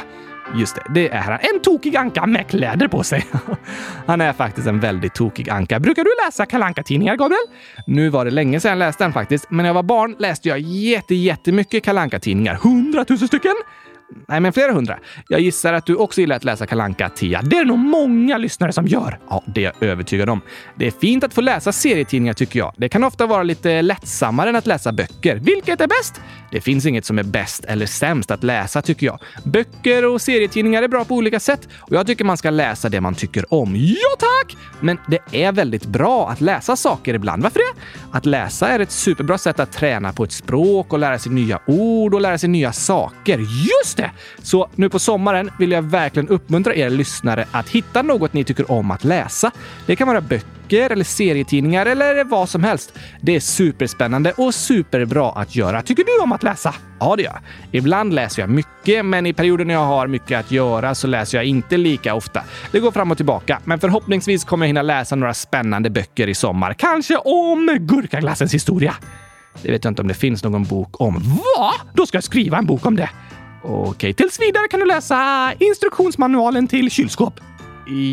Just 0.55 0.75
det, 0.75 0.83
det 0.95 1.09
är 1.09 1.21
han. 1.21 1.39
En 1.55 1.61
tokig 1.61 1.97
anka 1.97 2.27
med 2.27 2.49
kläder 2.49 2.89
på 2.89 3.03
sig. 3.03 3.27
han 4.07 4.21
är 4.21 4.33
faktiskt 4.33 4.67
en 4.67 4.81
väldigt 4.81 5.15
tokig 5.15 5.51
anka. 5.51 5.81
Brukar 5.81 6.05
du 6.05 6.11
läsa 6.27 6.47
kalanka 6.47 6.83
tidningar 6.83 7.17
Gabriel? 7.17 7.47
Nu 7.87 8.09
var 8.09 8.25
det 8.25 8.31
länge 8.31 8.61
sedan 8.61 8.71
jag 8.71 8.79
läste 8.79 9.05
den 9.05 9.13
faktiskt, 9.13 9.51
men 9.51 9.57
när 9.59 9.67
jag 9.69 9.75
var 9.75 9.83
barn 9.83 10.17
läste 10.19 10.49
jag 10.49 10.59
jätte, 10.59 11.15
jättemycket 11.15 11.85
kalanka 11.85 12.21
tidningar 12.21 12.55
Hundratusen 12.55 13.29
stycken! 13.29 13.55
Nej, 14.29 14.41
men 14.41 14.53
flera 14.53 14.73
hundra. 14.73 14.99
Jag 15.29 15.41
gissar 15.41 15.73
att 15.73 15.87
du 15.87 15.97
också 15.97 16.21
gillar 16.21 16.37
att 16.37 16.45
läsa 16.45 16.67
Kalanka 16.67 17.09
Tia. 17.09 17.43
Det 17.43 17.57
är 17.57 17.61
det 17.61 17.69
nog 17.69 17.79
många 17.79 18.39
lyssnare 18.39 18.73
som 18.73 18.87
gör. 18.87 19.19
Ja, 19.31 19.43
det 19.47 19.61
är 19.61 19.65
jag 19.65 19.89
övertygad 19.91 20.29
om. 20.29 20.41
Det 20.75 20.87
är 20.87 20.91
fint 20.91 21.25
att 21.25 21.35
få 21.35 21.41
läsa 21.41 21.73
serietidningar 21.73 22.35
tycker 22.35 22.59
jag. 22.59 22.75
Det 22.77 22.89
kan 22.89 23.05
ofta 23.05 23.27
vara 23.27 23.43
lite 23.43 23.83
lättsammare 23.83 24.49
än 24.49 24.57
att 24.57 24.67
läsa 24.67 24.93
böcker. 24.93 25.37
Vilket 25.37 25.81
är 25.81 25.87
bäst? 25.87 26.21
Det 26.51 26.61
finns 26.61 26.87
inget 26.87 27.05
som 27.05 27.19
är 27.19 27.23
bäst 27.23 27.65
eller 27.65 27.87
sämst 27.87 28.31
att 28.31 28.45
läsa 28.45 28.83
tycker 28.83 29.07
jag. 29.07 29.19
Böcker 29.45 30.05
och 30.05 30.21
serietidningar 30.21 30.83
är 30.83 30.89
bra 30.89 31.05
på 31.05 31.15
olika 31.15 31.41
sätt 31.41 31.69
och 31.79 31.93
jag 31.97 32.07
tycker 32.07 32.25
man 32.25 32.37
ska 32.37 32.51
läsa 32.51 32.89
det 32.89 33.01
man 33.01 33.15
tycker 33.15 33.55
om. 33.55 33.77
Ja 33.77 34.17
tack! 34.19 34.57
Men 34.81 34.99
det 35.09 35.45
är 35.45 35.53
väldigt 35.53 35.87
bra 35.87 36.31
att 36.31 36.41
läsa 36.41 36.77
saker 36.77 37.15
ibland. 37.15 37.43
Varför 37.43 37.59
det? 37.59 37.81
Att 38.13 38.27
läsa 38.27 38.69
är 38.69 38.81
ett 38.81 38.91
superbra 38.91 39.39
sätt 39.39 39.61
att 39.61 39.73
träna 39.73 40.13
på 40.13 40.25
ett 40.25 40.33
språk 40.33 40.93
och 40.93 40.99
lära 40.99 41.19
sig 41.19 41.33
nya 41.33 41.61
ord 41.67 42.15
och 42.15 42.21
lära 42.21 42.39
sig 42.39 42.49
nya 42.49 42.73
saker. 42.73 43.39
Just 43.39 43.97
det! 43.97 44.04
Så 44.43 44.69
nu 44.75 44.89
på 44.89 44.99
sommaren 44.99 45.51
vill 45.59 45.71
jag 45.71 45.83
verkligen 45.83 46.29
uppmuntra 46.29 46.75
er 46.75 46.91
lyssnare 46.91 47.47
att 47.51 47.69
hitta 47.69 48.03
något 48.03 48.33
ni 48.33 48.45
tycker 48.45 48.71
om 48.71 48.91
att 48.91 49.05
läsa. 49.05 49.51
Det 49.87 49.97
kan 49.97 50.09
vara 50.09 50.21
böcker 50.21 50.91
eller 50.91 51.05
serietidningar 51.05 51.87
eller 51.87 52.25
vad 52.25 52.49
som 52.49 52.65
helst. 52.65 52.93
Det 53.21 53.37
är 53.37 53.41
superspännande 53.41 54.33
och 54.33 54.55
superbra 54.55 55.31
att 55.31 55.57
göra. 55.57 55.83
Tycker 55.83 56.05
du 56.05 56.23
om 56.23 56.33
att 56.33 56.43
läsa? 56.43 56.75
Ja, 57.01 57.17
det 57.17 57.23
gör 57.23 57.31
jag. 57.31 57.41
Ibland 57.73 58.15
läser 58.15 58.43
jag 58.43 58.51
mycket, 58.51 59.05
men 59.05 59.27
i 59.27 59.33
perioder 59.33 59.65
när 59.65 59.75
jag 59.75 59.85
har 59.85 60.07
mycket 60.07 60.41
att 60.41 60.51
göra 60.51 60.95
så 60.95 61.07
läser 61.07 61.39
jag 61.39 61.45
inte 61.45 61.77
lika 61.77 62.15
ofta. 62.15 62.43
Det 62.73 62.81
går 62.81 62.91
fram 62.91 63.11
och 63.11 63.17
tillbaka, 63.17 63.61
men 63.65 63.81
förhoppningsvis 63.81 64.45
kommer 64.45 64.67
jag 64.67 64.69
hinna 64.69 64.83
läsa 64.83 65.17
några 65.17 65.35
spännande 65.35 65.91
böcker 65.91 66.29
i 66.29 66.35
sommar. 66.35 66.75
Kanske 66.75 67.17
om 67.17 67.79
gurkaglassens 67.81 68.55
historia. 68.55 68.95
Det 69.63 69.71
vet 69.71 69.85
jag 69.85 69.91
inte 69.91 70.03
om 70.03 70.09
det 70.09 70.15
finns 70.15 70.45
någon 70.45 70.65
bok 70.65 71.01
om. 71.01 71.15
Va? 71.59 71.73
Då 71.95 72.07
ska 72.07 72.17
jag 72.17 72.25
skriva 72.25 72.59
en 72.59 72.67
bok 72.67 72.87
om 72.87 72.97
det. 72.97 73.11
Okej, 73.67 74.15
tills 74.15 74.41
vidare 74.41 74.69
kan 74.69 74.81
du 74.81 74.87
läsa 74.87 75.53
instruktionsmanualen 75.59 76.69
till 76.69 76.91
kylskåp. 76.91 77.41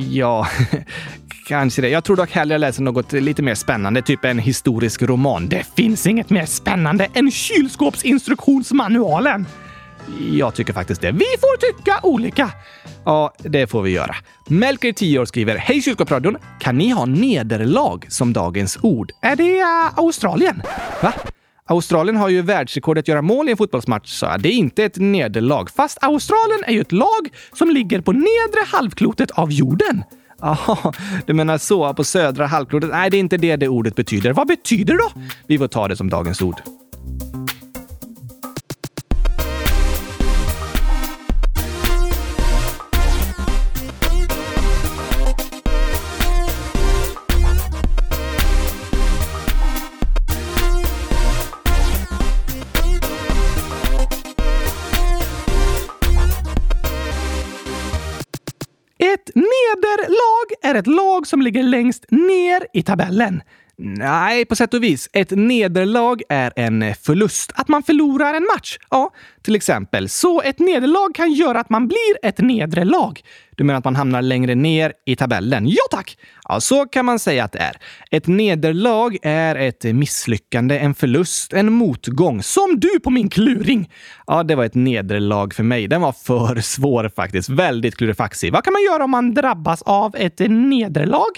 Ja, 0.10 0.48
kanske 1.48 1.82
det. 1.82 1.90
Jag 1.90 2.04
tror 2.04 2.16
dock 2.16 2.32
hellre 2.32 2.54
jag 2.54 2.60
läser 2.60 2.84
något 2.84 3.14
lite 3.14 3.42
mer 3.42 3.56
spännande, 3.56 4.02
typ 4.02 4.26
en 4.26 4.40
historisk 4.40 5.02
roman. 5.02 5.50
Det 5.50 5.66
finns 5.76 6.08
inget 6.08 6.30
mer 6.30 6.46
spännande 6.46 7.08
än 7.14 7.32
kylskåpsinstruktionsmanualen. 7.32 9.46
Jag 10.32 10.56
tycker 10.56 10.74
faktiskt 10.74 11.02
det. 11.02 11.12
Vi 11.12 11.26
får 11.40 11.58
tycka 11.58 12.00
olika. 12.04 12.50
Ja, 13.06 13.34
det 13.38 13.68
får 13.68 13.82
vi 13.82 13.92
göra. 13.92 14.16
Melker, 14.48 14.92
10 14.92 15.20
år, 15.20 15.26
skriver 15.26 15.56
Hej 15.56 15.82
Kylskåpsradion! 15.82 16.38
Kan 16.60 16.78
ni 16.78 16.90
ha 16.90 17.06
nederlag 17.06 18.00
som 18.08 18.34
dagens 18.34 18.78
ord? 18.82 19.12
Är 19.22 19.36
det 19.36 19.62
uh, 19.62 20.00
Australien? 20.00 20.62
Va? 21.02 21.14
Australien 21.66 22.16
har 22.18 22.30
ju 22.30 22.42
världsrekordet 22.42 23.02
att 23.02 23.08
göra 23.08 23.22
mål 23.22 23.48
i 23.48 23.52
en 23.52 23.58
fotbollsmatch, 23.58 24.10
så 24.10 24.38
det 24.40 24.50
är 24.50 24.54
inte 24.54 24.84
ett 24.84 24.98
nederlag. 24.98 25.66
Fast 25.76 26.04
Australien 26.04 26.64
är 26.66 26.74
ju 26.74 26.82
ett 26.82 26.92
lag 26.92 27.30
som 27.54 27.70
ligger 27.70 28.02
på 28.02 28.12
nedre 28.12 28.62
halvklotet 28.68 29.32
av 29.32 29.52
jorden. 29.52 30.04
Jaha, 30.42 30.94
du 31.26 31.34
menar 31.34 31.58
så, 31.58 31.94
på 31.94 32.04
södra 32.04 32.46
halvklotet? 32.46 32.90
Nej, 32.90 33.10
det 33.10 33.18
är 33.18 33.20
inte 33.20 33.38
det 33.38 33.56
det 33.56 33.68
ordet 33.68 33.96
betyder. 33.96 34.34
Vad 34.34 34.48
betyder 34.48 34.94
det 34.94 35.00
då? 35.00 35.22
Vi 35.48 35.58
får 35.58 35.68
ta 35.68 35.88
det 35.88 35.96
som 35.96 36.10
dagens 36.10 36.42
ord. 36.42 36.62
Ett 59.22 59.36
nederlag 59.36 60.54
är 60.62 60.76
ett 60.76 60.88
lag 60.88 61.28
som 61.28 61.42
ligger 61.42 61.64
längst 61.64 62.06
ner 62.12 62.68
i 62.74 62.84
tabellen. 62.84 63.42
Nej, 63.78 64.46
på 64.46 64.56
sätt 64.56 64.74
och 64.74 64.84
vis. 64.84 65.10
Ett 65.14 65.32
nederlag 65.32 66.22
är 66.30 66.54
en 66.56 66.96
förlust. 66.96 67.52
Att 67.56 67.68
man 67.68 67.84
förlorar 67.84 68.34
en 68.34 68.44
match. 68.44 68.78
Ja, 68.90 69.14
till 69.42 69.56
exempel. 69.56 70.10
Så 70.10 70.42
ett 70.42 70.60
nederlag 70.60 71.16
kan 71.16 71.32
göra 71.32 71.60
att 71.60 71.70
man 71.70 71.88
blir 71.88 72.18
ett 72.24 72.38
nedre 72.38 72.84
lag. 72.84 73.22
Du 73.62 73.66
menar 73.66 73.78
att 73.78 73.86
man 73.86 73.96
hamnar 73.96 74.22
längre 74.22 74.56
ner 74.56 74.94
i 75.06 75.16
tabellen? 75.16 75.68
Ja, 75.68 75.82
tack! 75.92 76.18
Ja, 76.50 76.60
så 76.60 76.86
kan 76.86 77.06
man 77.06 77.20
säga 77.20 77.44
att 77.44 77.52
det 77.52 77.60
är. 77.60 77.78
Ett 78.12 78.28
nederlag 78.28 79.18
är 79.22 79.56
ett 79.56 79.84
misslyckande, 79.84 80.80
en 80.80 80.94
förlust, 80.94 81.54
en 81.54 81.74
motgång. 81.74 82.44
Som 82.44 82.80
du 82.80 83.00
på 83.00 83.10
min 83.10 83.30
kluring! 83.30 83.90
Ja, 84.28 84.44
det 84.44 84.56
var 84.56 84.66
ett 84.66 84.76
nederlag 84.76 85.54
för 85.54 85.64
mig. 85.64 85.88
Den 85.88 86.02
var 86.02 86.12
för 86.12 86.62
svår 86.62 87.12
faktiskt. 87.16 87.50
Väldigt 87.50 87.98
klurifaxig. 87.98 88.54
Vad 88.54 88.64
kan 88.64 88.74
man 88.74 88.84
göra 88.84 89.04
om 89.04 89.12
man 89.12 89.34
drabbas 89.34 89.82
av 89.82 90.16
ett 90.16 90.40
nederlag? 90.40 91.32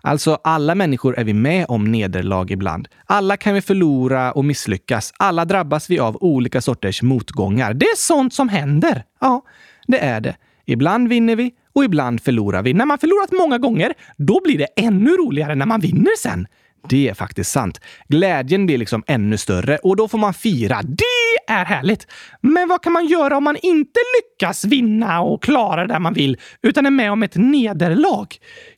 Alltså, 0.00 0.38
alla 0.44 0.74
människor 0.74 1.18
är 1.18 1.24
vi 1.24 1.34
med 1.34 1.66
om 1.68 1.92
nederlag 1.92 2.50
ibland. 2.50 2.88
Alla 3.06 3.36
kan 3.36 3.54
vi 3.54 3.60
förlora 3.60 4.32
och 4.32 4.44
misslyckas. 4.44 5.12
Alla 5.16 5.44
drabbas 5.44 5.90
vi 5.90 5.98
av 5.98 6.16
olika 6.20 6.60
sorters 6.60 7.02
motgångar. 7.02 7.74
Det 7.74 7.86
är 7.86 7.96
sånt 7.96 8.34
som 8.34 8.48
händer. 8.48 9.04
Ja, 9.20 9.42
det 9.86 9.98
är 9.98 10.20
det. 10.20 10.36
Ibland 10.64 11.08
vinner 11.08 11.36
vi 11.36 11.52
och 11.72 11.84
ibland 11.84 12.20
förlorar 12.20 12.62
vi. 12.62 12.74
När 12.74 12.86
man 12.86 12.98
förlorat 12.98 13.32
många 13.32 13.58
gånger, 13.58 13.94
då 14.16 14.40
blir 14.44 14.58
det 14.58 14.66
ännu 14.76 15.10
roligare 15.10 15.54
när 15.54 15.66
man 15.66 15.80
vinner 15.80 16.18
sen. 16.18 16.46
Det 16.88 17.08
är 17.08 17.14
faktiskt 17.14 17.50
sant. 17.50 17.80
Glädjen 18.08 18.66
blir 18.66 18.78
liksom 18.78 19.04
ännu 19.06 19.38
större 19.38 19.76
och 19.76 19.96
då 19.96 20.08
får 20.08 20.18
man 20.18 20.34
fira. 20.34 20.82
Det 20.82 21.52
är 21.52 21.64
härligt! 21.64 22.06
Men 22.40 22.68
vad 22.68 22.82
kan 22.82 22.92
man 22.92 23.06
göra 23.06 23.36
om 23.36 23.44
man 23.44 23.56
inte 23.56 24.00
lyckas 24.18 24.64
vinna 24.64 25.20
och 25.20 25.42
klara 25.42 25.86
det 25.86 25.98
man 25.98 26.14
vill, 26.14 26.36
utan 26.62 26.86
är 26.86 26.90
med 26.90 27.12
om 27.12 27.22
ett 27.22 27.36
nederlag? 27.36 28.26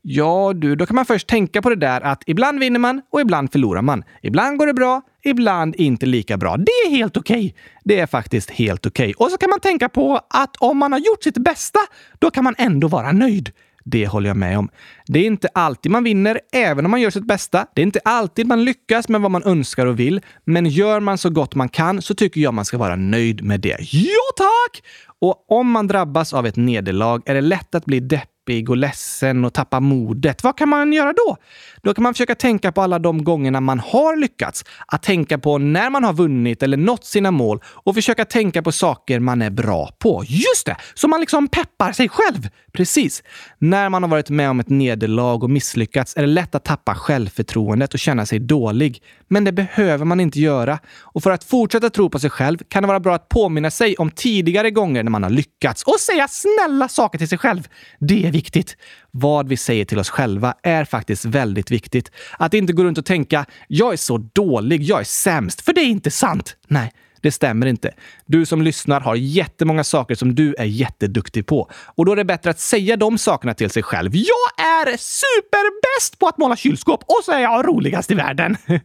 Ja, 0.02 0.52
du, 0.54 0.76
då 0.76 0.87
kan 0.87 0.96
man 0.96 1.06
först 1.06 1.26
tänka 1.26 1.62
på 1.62 1.70
det 1.70 1.76
där 1.76 2.00
att 2.00 2.23
ibland 2.26 2.61
vinner 2.61 2.80
man 2.80 3.02
och 3.12 3.20
ibland 3.20 3.52
förlorar 3.52 3.82
man. 3.82 4.04
Ibland 4.23 4.58
går 4.58 4.66
det 4.66 4.75
bra, 4.75 5.02
ibland 5.25 5.76
inte 5.76 6.06
lika 6.06 6.37
bra. 6.37 6.56
Det 6.56 6.73
är 6.87 6.90
helt 6.90 7.16
okej. 7.16 7.37
Okay. 7.37 7.52
Det 7.84 8.00
är 8.00 8.06
faktiskt 8.06 8.50
helt 8.50 8.87
okej. 8.87 9.04
Okay. 9.04 9.26
Och 9.26 9.30
så 9.30 9.37
kan 9.37 9.50
man 9.50 9.61
tänka 9.61 9.88
på 9.88 10.20
att 10.30 10.56
om 10.56 10.78
man 10.78 10.92
har 10.92 10.99
gjort 10.99 11.23
sitt 11.23 11.38
bästa, 11.38 11.78
då 12.18 12.30
kan 12.30 12.44
man 12.44 12.54
ändå 12.58 12.88
vara 12.88 13.12
nöjd. 13.12 13.52
Det 13.84 14.06
håller 14.06 14.30
jag 14.30 14.36
med 14.36 14.58
om. 14.58 14.68
Det 15.06 15.18
är 15.18 15.26
inte 15.26 15.48
alltid 15.54 15.92
man 15.92 16.04
vinner, 16.04 16.40
även 16.52 16.84
om 16.84 16.90
man 16.90 17.00
gör 17.00 17.10
sitt 17.10 17.26
bästa. 17.26 17.66
Det 17.74 17.80
är 17.80 17.86
inte 17.86 18.00
alltid 18.04 18.46
man 18.46 18.64
lyckas 18.64 19.08
med 19.08 19.20
vad 19.20 19.30
man 19.30 19.42
önskar 19.42 19.86
och 19.86 19.98
vill. 19.98 20.20
Men 20.44 20.66
gör 20.66 21.00
man 21.00 21.18
så 21.18 21.30
gott 21.30 21.54
man 21.54 21.68
kan 21.68 22.02
så 22.02 22.14
tycker 22.14 22.40
jag 22.40 22.54
man 22.54 22.64
ska 22.64 22.78
vara 22.78 22.96
nöjd 22.96 23.44
med 23.44 23.60
det. 23.60 23.76
Ja, 23.80 24.20
tack! 24.36 24.82
Och 25.20 25.52
om 25.52 25.70
man 25.70 25.86
drabbas 25.86 26.34
av 26.34 26.46
ett 26.46 26.56
nederlag 26.56 27.22
är 27.26 27.34
det 27.34 27.40
lätt 27.40 27.74
att 27.74 27.84
bli 27.84 28.00
deppig 28.00 28.33
deppig 28.44 28.70
och 28.70 28.76
ledsen 28.76 29.44
och 29.44 29.52
tappa 29.52 29.80
modet. 29.80 30.44
Vad 30.44 30.58
kan 30.58 30.68
man 30.68 30.92
göra 30.92 31.12
då? 31.12 31.36
Då 31.82 31.94
kan 31.94 32.02
man 32.02 32.14
försöka 32.14 32.34
tänka 32.34 32.72
på 32.72 32.82
alla 32.82 32.98
de 32.98 33.24
gångerna 33.24 33.60
man 33.60 33.80
har 33.80 34.16
lyckats. 34.16 34.64
Att 34.86 35.02
tänka 35.02 35.38
på 35.38 35.58
när 35.58 35.90
man 35.90 36.04
har 36.04 36.12
vunnit 36.12 36.62
eller 36.62 36.76
nått 36.76 37.04
sina 37.04 37.30
mål 37.30 37.60
och 37.64 37.94
försöka 37.94 38.24
tänka 38.24 38.62
på 38.62 38.72
saker 38.72 39.20
man 39.20 39.42
är 39.42 39.50
bra 39.50 39.90
på. 39.98 40.24
Just 40.26 40.66
det! 40.66 40.76
Så 40.94 41.08
man 41.08 41.20
liksom 41.20 41.48
peppar 41.48 41.92
sig 41.92 42.08
själv. 42.08 42.48
Precis. 42.72 43.22
När 43.58 43.88
man 43.88 44.02
har 44.02 44.10
varit 44.10 44.30
med 44.30 44.50
om 44.50 44.60
ett 44.60 44.68
nederlag 44.68 45.44
och 45.44 45.50
misslyckats 45.50 46.16
är 46.16 46.20
det 46.20 46.26
lätt 46.26 46.54
att 46.54 46.64
tappa 46.64 46.94
självförtroendet 46.94 47.94
och 47.94 48.00
känna 48.00 48.26
sig 48.26 48.38
dålig. 48.38 49.02
Men 49.28 49.44
det 49.44 49.52
behöver 49.52 50.04
man 50.04 50.20
inte 50.20 50.40
göra. 50.40 50.78
Och 51.00 51.22
för 51.22 51.30
att 51.30 51.44
fortsätta 51.44 51.90
tro 51.90 52.10
på 52.10 52.18
sig 52.18 52.30
själv 52.30 52.58
kan 52.68 52.82
det 52.82 52.86
vara 52.86 53.00
bra 53.00 53.14
att 53.14 53.28
påminna 53.28 53.70
sig 53.70 53.96
om 53.96 54.10
tidigare 54.10 54.70
gånger 54.70 55.02
när 55.02 55.10
man 55.10 55.22
har 55.22 55.30
lyckats 55.30 55.82
och 55.82 56.00
säga 56.00 56.28
snälla 56.28 56.88
saker 56.88 57.18
till 57.18 57.28
sig 57.28 57.38
själv. 57.38 57.68
Det 58.00 58.26
är 58.26 58.33
viktigt. 58.34 58.76
Vad 59.10 59.48
vi 59.48 59.56
säger 59.56 59.84
till 59.84 59.98
oss 59.98 60.10
själva 60.10 60.54
är 60.62 60.84
faktiskt 60.84 61.24
väldigt 61.24 61.70
viktigt. 61.70 62.10
Att 62.38 62.54
inte 62.54 62.72
gå 62.72 62.84
runt 62.84 62.98
och 62.98 63.06
tänka 63.06 63.46
“jag 63.68 63.92
är 63.92 63.96
så 63.96 64.18
dålig, 64.18 64.82
jag 64.82 65.00
är 65.00 65.04
sämst”, 65.04 65.60
för 65.60 65.72
det 65.72 65.80
är 65.80 65.86
inte 65.86 66.10
sant. 66.10 66.56
Nej, 66.68 66.92
det 67.24 67.32
stämmer 67.32 67.66
inte. 67.66 67.94
Du 68.26 68.46
som 68.46 68.62
lyssnar 68.62 69.00
har 69.00 69.14
jättemånga 69.14 69.84
saker 69.84 70.14
som 70.14 70.34
du 70.34 70.54
är 70.58 70.64
jätteduktig 70.64 71.46
på. 71.46 71.70
Och 71.96 72.06
då 72.06 72.12
är 72.12 72.16
det 72.16 72.24
bättre 72.24 72.50
att 72.50 72.60
säga 72.60 72.96
de 72.96 73.18
sakerna 73.18 73.54
till 73.54 73.70
sig 73.70 73.82
själv. 73.82 74.10
Jag 74.14 74.66
är 74.66 74.96
superbäst 74.96 76.18
på 76.18 76.26
att 76.26 76.38
måla 76.38 76.56
kylskåp 76.56 77.04
och 77.06 77.24
så 77.24 77.32
är 77.32 77.40
jag 77.40 77.66
roligast 77.68 78.10
i 78.10 78.14
världen. 78.14 78.56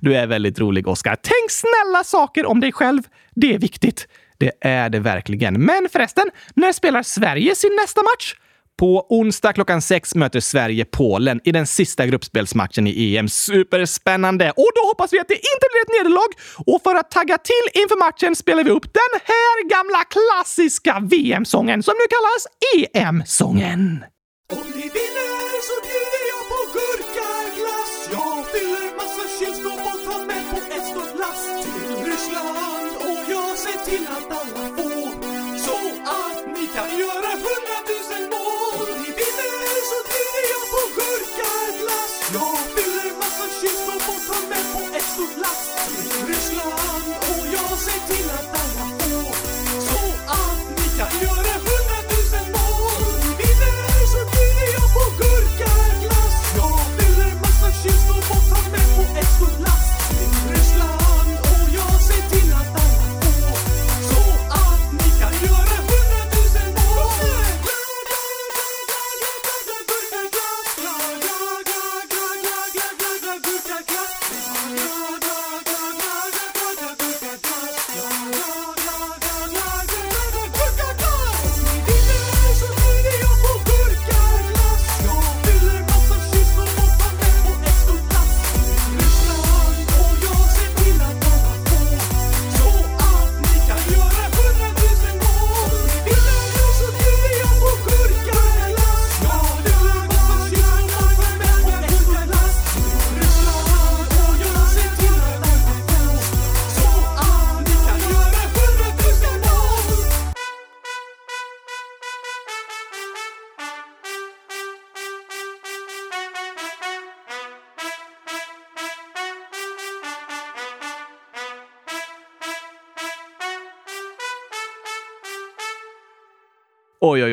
Du 0.00 0.14
är 0.16 0.26
väldigt 0.26 0.58
rolig, 0.58 0.88
Oskar. 0.88 1.16
Tänk 1.22 1.50
snälla 1.50 2.04
saker 2.04 2.46
om 2.46 2.60
dig 2.60 2.72
själv. 2.72 3.02
Det 3.34 3.54
är 3.54 3.58
viktigt. 3.58 4.08
Det 4.38 4.52
är 4.60 4.88
det 4.88 5.00
verkligen. 5.00 5.64
Men 5.64 5.88
förresten, 5.92 6.30
när 6.54 6.72
spelar 6.72 7.02
Sverige 7.02 7.54
sin 7.54 7.76
nästa 7.82 8.02
match? 8.02 8.34
På 8.78 9.06
onsdag 9.08 9.52
klockan 9.52 9.82
sex 9.82 10.14
möter 10.14 10.40
Sverige 10.40 10.84
Polen 10.84 11.40
i 11.44 11.52
den 11.52 11.66
sista 11.66 12.06
gruppspelsmatchen 12.06 12.86
i 12.86 13.16
EM. 13.16 13.28
Superspännande! 13.28 14.50
Och 14.50 14.70
då 14.74 14.88
hoppas 14.88 15.12
vi 15.12 15.20
att 15.20 15.28
det 15.28 15.34
inte 15.34 15.66
blir 15.72 15.82
ett 15.82 16.04
nederlag. 16.04 16.30
Och 16.66 16.82
för 16.82 16.94
att 16.94 17.10
tagga 17.10 17.38
till 17.38 17.82
inför 17.82 17.98
matchen 17.98 18.36
spelar 18.36 18.64
vi 18.64 18.70
upp 18.70 18.84
den 18.84 19.20
här 19.24 19.68
gamla 19.68 20.04
klassiska 20.04 20.98
VM-sången 21.02 21.82
som 21.82 21.94
nu 21.98 22.06
kallas 22.16 22.46
EM-sången. 22.94 24.04
Om 24.52 24.70
ni 24.74 24.82
vinner 24.82 25.45
på 45.16 45.22
Ryssland 46.26 47.08
och 47.30 47.46
jag 47.52 47.78
ser 47.78 48.14
till 48.14 48.30
att 48.30 48.55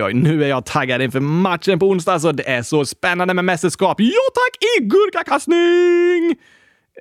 Oj, 0.03 0.07
oj, 0.07 0.13
nu 0.13 0.43
är 0.43 0.47
jag 0.47 0.65
taggad 0.65 1.01
inför 1.01 1.19
matchen 1.19 1.79
på 1.79 1.89
onsdag, 1.89 2.19
så 2.19 2.31
det 2.31 2.49
är 2.49 2.61
så 2.61 2.85
spännande 2.85 3.33
med 3.33 3.45
mästerskap. 3.45 3.99
Ja 3.99 4.21
tack, 4.33 4.63
i 4.63 4.83
gurkakastning! 4.83 6.35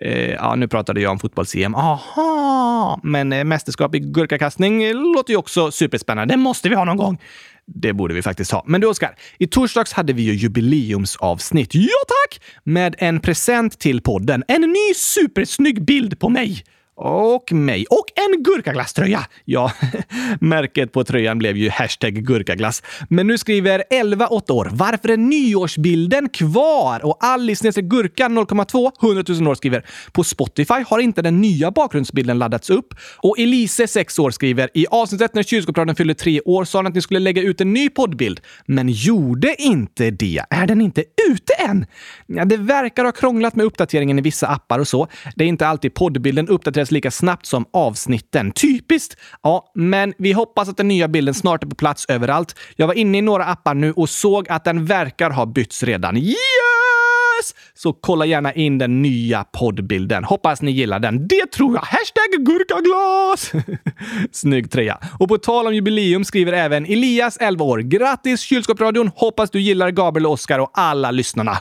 Eh, 0.01 0.31
ja, 0.31 0.55
nu 0.55 0.69
pratade 0.69 1.01
jag 1.01 1.13
om 1.13 1.19
fotbolls-EM. 1.19 1.75
Aha! 1.75 3.01
Men 3.03 3.33
eh, 3.33 3.45
mästerskap 3.45 3.95
i 3.95 3.99
gurkakastning 3.99 4.93
låter 4.93 5.31
ju 5.31 5.37
också 5.37 5.71
superspännande. 5.71 6.35
Det 6.35 6.39
måste 6.39 6.69
vi 6.69 6.75
ha 6.75 6.85
någon 6.85 6.97
gång. 6.97 7.19
Det 7.67 7.93
borde 7.93 8.15
vi 8.15 8.23
faktiskt 8.23 8.51
ha. 8.53 8.65
Men 8.67 8.81
du 8.81 8.87
Oskar, 8.87 9.15
i 9.39 9.47
torsdags 9.47 9.93
hade 9.93 10.13
vi 10.13 10.23
ju 10.23 10.33
jubileumsavsnitt. 10.33 11.75
Ja 11.75 11.99
tack! 12.09 12.43
Med 12.65 12.95
en 12.99 13.21
present 13.21 13.79
till 13.79 14.03
podden. 14.03 14.45
En 14.49 14.61
ny 14.61 14.95
supersnygg 14.95 15.85
bild 15.85 16.21
på 16.21 16.29
mig. 16.29 16.65
Och 16.95 17.53
mig. 17.53 17.87
Och 17.91 18.07
en 18.15 18.43
gurkaglasströja! 18.43 19.27
Ja, 19.45 19.73
märket 20.41 20.93
på 20.93 21.05
tröjan 21.05 21.39
blev 21.39 21.57
ju 21.57 21.71
hashtag 21.71 22.15
gurkaglass. 22.15 22.83
Men 23.09 23.27
nu 23.27 23.39
skriver 23.39 23.85
11 23.91 24.27
8 24.27 24.53
år. 24.53 24.69
Varför 24.73 25.09
är 25.09 25.17
nyårsbilden 25.17 26.29
kvar? 26.29 27.05
Och 27.05 27.17
Alice 27.21 27.83
Gurkan 27.83 28.39
0,2 28.39 28.93
100 29.03 29.25
000 29.29 29.49
år 29.49 29.55
skriver 29.55 29.87
på 30.13 30.25
Spotify 30.25 30.85
har 30.87 30.99
inte 30.99 31.23
den 31.23 31.41
nya 31.41 31.71
bakgrundsbilden 31.71 32.39
laddats 32.39 32.71
upp. 32.71 32.95
Och 33.19 33.39
Elise 33.39 33.87
6 33.87 34.19
år 34.19 34.31
skriver 34.31 34.71
i 34.75 34.87
avsnittet 34.91 35.35
när 35.35 35.43
kylskåpsradion 35.43 35.97
fyllde 35.97 36.15
tre 36.15 36.41
år 36.41 36.65
sa 36.65 36.83
ni 36.83 36.89
att 36.89 36.95
ni 36.95 37.01
skulle 37.01 37.21
lägga 37.21 37.43
ut 37.43 37.61
en 37.61 37.73
ny 37.73 37.89
poddbild, 37.89 38.41
men 38.67 38.89
gjorde 38.89 39.63
inte 39.63 40.11
det. 40.11 40.43
Är 40.51 40.67
den 40.67 40.81
inte 40.81 41.05
ute 41.31 41.53
än? 41.53 41.87
Ja, 42.27 42.45
det 42.45 42.57
verkar 42.57 43.05
ha 43.05 43.13
krånglat 43.13 43.57
med 43.57 43.67
uppdateringen 43.67 44.19
i 44.19 44.23
vissa 44.23 44.47
appar 44.47 44.79
och 44.79 44.89
så. 44.89 45.09
Det 45.37 45.45
är 45.45 45.49
inte 45.49 45.67
alltid 45.67 45.95
poddbilden 45.95 46.49
uppdateras 46.49 46.82
lika 46.91 47.11
snabbt 47.11 47.47
som 47.47 47.67
avsnitten. 47.73 48.53
Typiskt! 48.53 49.17
Ja, 49.43 49.73
men 49.75 50.15
vi 50.19 50.33
hoppas 50.33 50.69
att 50.69 50.77
den 50.77 50.89
nya 50.89 51.09
bilden 51.09 51.35
snart 51.35 51.65
är 51.65 51.69
på 51.69 51.77
plats 51.77 52.07
överallt. 52.09 52.55
Jag 52.77 52.87
var 52.87 52.95
inne 52.95 53.19
i 53.19 53.23
några 53.23 53.45
appar 53.45 53.75
nu 53.75 53.93
och 53.93 54.11
såg 54.11 54.49
att 54.49 54.65
den 54.65 54.87
verkar 54.87 55.31
ha 55.31 55.47
bytts 55.47 55.83
redan. 55.83 56.17
Yes! 56.17 56.37
Så 57.75 57.93
kolla 57.93 58.27
gärna 58.27 58.53
in 58.53 58.79
den 58.79 59.03
nya 59.03 59.45
poddbilden. 59.45 60.25
Hoppas 60.25 60.63
ni 60.63 60.71
gillar 60.71 60.99
den. 60.99 61.29
Det 61.29 61.51
tror 61.53 61.75
jag! 61.75 61.81
Hashtag 61.81 62.47
gurkaglas! 62.47 63.53
Snygg 64.33 64.71
trea. 64.71 64.99
Och 65.19 65.29
på 65.29 65.39
tal 65.39 65.67
om 65.67 65.75
jubileum 65.75 66.25
skriver 66.25 66.53
även 66.53 66.85
Elias, 66.85 67.37
11 67.41 67.65
år. 67.65 67.79
Grattis 67.79 68.41
Kylskåpsradion! 68.41 69.11
Hoppas 69.15 69.51
du 69.51 69.61
gillar 69.61 69.91
Gabriel, 69.91 70.27
Oskar 70.27 70.59
och 70.59 70.71
alla 70.73 71.11
lyssnarna. 71.11 71.59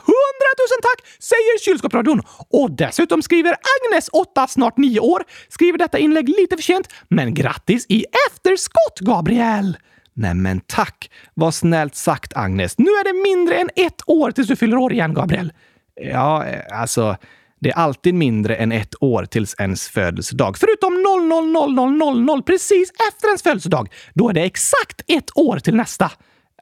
Tusen 0.62 0.82
tack! 0.82 1.06
Säger 1.18 1.58
Kylskåpsradion. 1.58 2.22
Och 2.50 2.70
dessutom 2.70 3.22
skriver 3.22 3.50
Agnes, 3.50 4.08
8, 4.12 4.46
snart 4.46 4.76
9 4.76 5.00
år, 5.00 5.22
skriver 5.48 5.78
detta 5.78 5.98
inlägg 5.98 6.28
lite 6.28 6.56
för 6.56 6.62
sent, 6.62 6.88
men 7.08 7.34
grattis 7.34 7.86
i 7.88 8.04
efterskott, 8.28 9.00
Gabriel! 9.00 9.76
Nämen 10.14 10.60
tack! 10.66 11.10
Vad 11.34 11.54
snällt 11.54 11.94
sagt, 11.94 12.36
Agnes. 12.36 12.78
Nu 12.78 12.90
är 12.90 13.04
det 13.04 13.30
mindre 13.30 13.56
än 13.56 13.70
ett 13.76 14.02
år 14.06 14.30
tills 14.30 14.48
du 14.48 14.56
fyller 14.56 14.76
år 14.76 14.92
igen, 14.92 15.14
Gabriel. 15.14 15.52
Ja, 15.94 16.46
eh, 16.46 16.80
alltså, 16.80 17.16
det 17.60 17.70
är 17.70 17.74
alltid 17.74 18.14
mindre 18.14 18.56
än 18.56 18.72
ett 18.72 18.94
år 19.00 19.24
tills 19.24 19.54
ens 19.58 19.88
födelsedag. 19.88 20.58
Förutom 20.58 21.02
000000 21.02 22.42
precis 22.42 22.90
efter 23.08 23.28
ens 23.28 23.42
födelsedag. 23.42 23.92
Då 24.14 24.28
är 24.28 24.32
det 24.32 24.42
exakt 24.42 25.00
ett 25.08 25.36
år 25.36 25.58
till 25.58 25.74
nästa. 25.74 26.10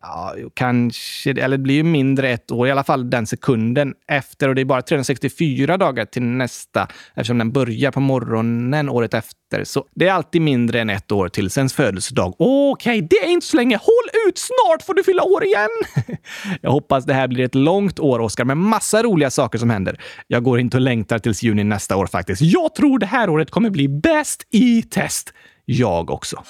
Ja, 0.02 0.34
kanske. 0.54 1.30
Eller 1.30 1.56
det 1.56 1.62
blir 1.62 1.74
ju 1.74 1.82
mindre 1.82 2.30
ett 2.30 2.50
år, 2.50 2.68
i 2.68 2.70
alla 2.70 2.84
fall 2.84 3.10
den 3.10 3.26
sekunden 3.26 3.94
efter. 4.08 4.48
Och 4.48 4.54
det 4.54 4.60
är 4.60 4.64
bara 4.64 4.82
364 4.82 5.76
dagar 5.76 6.04
till 6.04 6.22
nästa 6.22 6.88
eftersom 7.14 7.38
den 7.38 7.52
börjar 7.52 7.90
på 7.90 8.00
morgonen 8.00 8.88
året 8.88 9.14
efter. 9.14 9.64
Så 9.64 9.84
det 9.94 10.08
är 10.08 10.12
alltid 10.12 10.42
mindre 10.42 10.80
än 10.80 10.90
ett 10.90 11.12
år 11.12 11.28
till 11.28 11.50
ens 11.56 11.74
födelsedag. 11.74 12.34
Okej, 12.38 12.98
okay, 12.98 13.08
det 13.10 13.16
är 13.16 13.28
inte 13.28 13.46
så 13.46 13.56
länge. 13.56 13.76
Håll 13.76 14.28
ut! 14.28 14.38
Snart 14.38 14.82
får 14.82 14.94
du 14.94 15.04
fylla 15.04 15.22
år 15.22 15.44
igen! 15.44 15.68
Jag 16.60 16.70
hoppas 16.70 17.04
det 17.04 17.14
här 17.14 17.28
blir 17.28 17.44
ett 17.44 17.54
långt 17.54 18.00
år, 18.00 18.18
Oskar, 18.18 18.44
med 18.44 18.56
massa 18.56 19.02
roliga 19.02 19.30
saker 19.30 19.58
som 19.58 19.70
händer. 19.70 20.00
Jag 20.26 20.42
går 20.42 20.60
inte 20.60 20.76
och 20.76 20.80
längtar 20.80 21.18
tills 21.18 21.42
juni 21.42 21.64
nästa 21.64 21.96
år 21.96 22.06
faktiskt. 22.06 22.42
Jag 22.42 22.74
tror 22.74 22.98
det 22.98 23.06
här 23.06 23.30
året 23.30 23.50
kommer 23.50 23.70
bli 23.70 23.88
bäst 23.88 24.46
i 24.50 24.82
test. 24.82 25.32
Jag 25.64 26.10
också. 26.10 26.42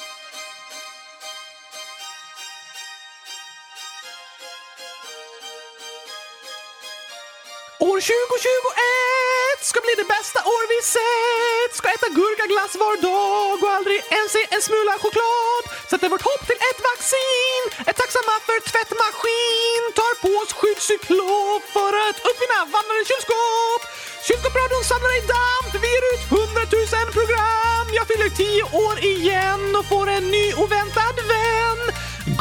År 7.88 7.98
2021 8.00 9.64
ska 9.70 9.78
bli 9.86 9.94
det 10.02 10.08
bästa 10.16 10.38
år 10.54 10.64
vi 10.72 10.80
sett. 10.96 11.72
Ska 11.78 11.86
äta 11.96 12.08
gurkaglass 12.18 12.72
var 12.82 12.94
dag 13.10 13.56
och 13.64 13.72
aldrig 13.76 13.98
ens 14.16 14.30
se 14.36 14.42
en 14.54 14.62
smula 14.68 14.94
choklad. 15.02 15.64
Sätter 15.90 16.08
vårt 16.12 16.28
hopp 16.30 16.42
till 16.48 16.60
ett 16.68 16.80
vaccin. 16.90 17.62
Är 17.88 17.94
tacksamma 18.00 18.34
för 18.48 18.58
tvättmaskin. 18.70 19.82
Tar 20.00 20.14
på 20.22 20.30
oss 20.40 20.52
skyddscyklop 20.58 21.62
för 21.76 21.92
att 22.06 22.18
uppfinna 22.28 22.58
vandrande 22.74 23.04
kylskåp. 23.10 23.82
Kylskåpsradion 24.26 24.84
samlar 24.90 25.12
i 25.20 25.22
damp. 25.32 25.70
Vi 25.82 25.88
ger 25.94 26.06
ut 26.12 26.24
100 26.32 26.62
000 27.04 27.16
program. 27.18 27.86
Jag 27.98 28.04
fyller 28.10 28.30
10 28.42 28.62
år 28.86 28.96
igen 29.12 29.62
och 29.78 29.86
får 29.92 30.06
en 30.16 30.26
ny 30.36 30.46
oväntad 30.62 31.16
vän. 31.30 31.59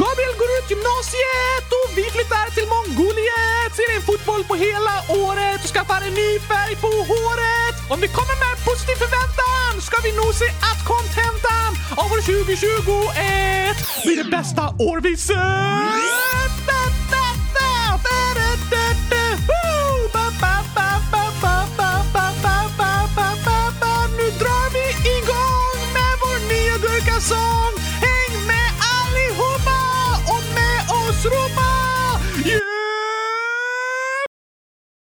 Gabriel 0.01 0.35
går 0.41 0.49
ut 0.57 0.67
gymnasiet 0.73 1.67
och 1.79 1.89
vi 1.97 2.05
flyttar 2.15 2.45
till 2.55 2.67
Mongoliet. 2.73 3.71
Ser 3.77 3.89
en 3.97 4.03
fotboll 4.09 4.43
på 4.49 4.55
hela 4.67 4.95
året 5.25 5.59
och 5.63 5.71
skaffar 5.73 6.01
en 6.07 6.13
ny 6.21 6.31
färg 6.49 6.75
på 6.85 6.91
håret. 7.11 7.75
Om 7.93 7.99
vi 8.03 8.07
kommer 8.17 8.37
med 8.43 8.55
positiv 8.67 8.97
förväntan 9.03 9.71
ska 9.87 9.95
vi 10.07 10.11
nog 10.21 10.31
se 10.41 10.49
att 10.69 10.81
kontentan 10.93 11.71
av 12.01 12.07
år 12.15 12.21
2021 12.21 13.75
blir 14.03 14.17
det 14.23 14.29
bästa 14.37 14.63
år 14.89 14.97
vi 15.05 15.17
sett! 15.17 16.68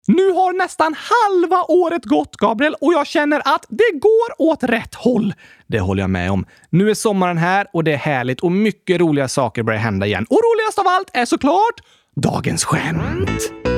Nu 0.06 0.30
har 0.30 0.52
nästan 0.52 0.94
halva 0.98 1.64
året 1.68 2.04
gått, 2.04 2.36
Gabriel, 2.36 2.74
och 2.80 2.92
jag 2.92 3.06
känner 3.06 3.42
att 3.54 3.66
det 3.68 3.98
går 4.00 4.42
åt 4.50 4.62
rätt 4.62 4.94
håll. 4.94 5.34
Det 5.66 5.80
håller 5.80 6.02
jag 6.02 6.10
med 6.10 6.30
om. 6.30 6.46
Nu 6.70 6.90
är 6.90 6.94
sommaren 6.94 7.38
här 7.38 7.66
och 7.72 7.84
det 7.84 7.92
är 7.92 7.96
härligt 7.96 8.40
och 8.40 8.52
mycket 8.52 9.00
roliga 9.00 9.28
saker 9.28 9.62
börjar 9.62 9.80
hända 9.80 10.06
igen. 10.06 10.26
Och 10.30 10.40
roligast 10.44 10.78
av 10.78 10.86
allt 10.86 11.10
är 11.12 11.24
såklart 11.24 11.80
dagens 12.16 12.64
skämt! 12.64 13.71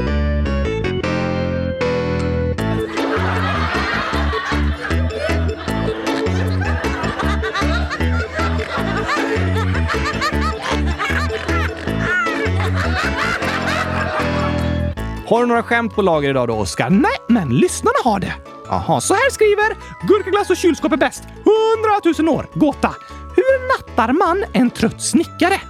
Har 15.27 15.41
du 15.41 15.47
några 15.47 15.63
skämt 15.63 15.95
på 15.95 16.03
lager 16.03 16.31
idag 16.31 16.49
då, 16.49 16.55
Oskar? 16.55 16.91
Nej, 16.91 17.17
men 17.29 17.49
lyssnarna 17.49 17.99
har 18.05 18.21
det. 18.21 18.33
Jaha, 18.69 19.01
så 19.01 19.15
här 19.15 19.31
skriver 19.31 19.77
Gurkaglass 20.09 20.51
och 20.51 20.57
kylskåp 20.57 20.93
är 20.93 20.97
bäst. 20.97 21.23
Hundratusen 21.45 22.29
år. 22.29 22.47
Gåta. 22.55 22.95
Hur 23.37 23.69
nattar 23.69 24.13
man 24.13 24.45
en 24.53 24.71
trött 24.71 25.03
snickare? 25.03 25.61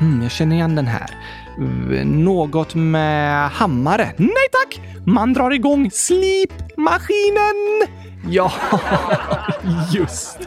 mm, 0.00 0.22
jag 0.22 0.32
känner 0.32 0.56
igen 0.56 0.74
den 0.76 0.86
här. 0.86 1.10
Något 2.04 2.74
med 2.74 3.50
hammare? 3.50 4.12
Nej 4.16 4.48
tack! 4.52 4.80
Man 5.06 5.32
drar 5.32 5.50
igång 5.50 5.90
slipmaskinen. 5.90 7.86
Ja, 8.30 8.52
just 9.92 10.38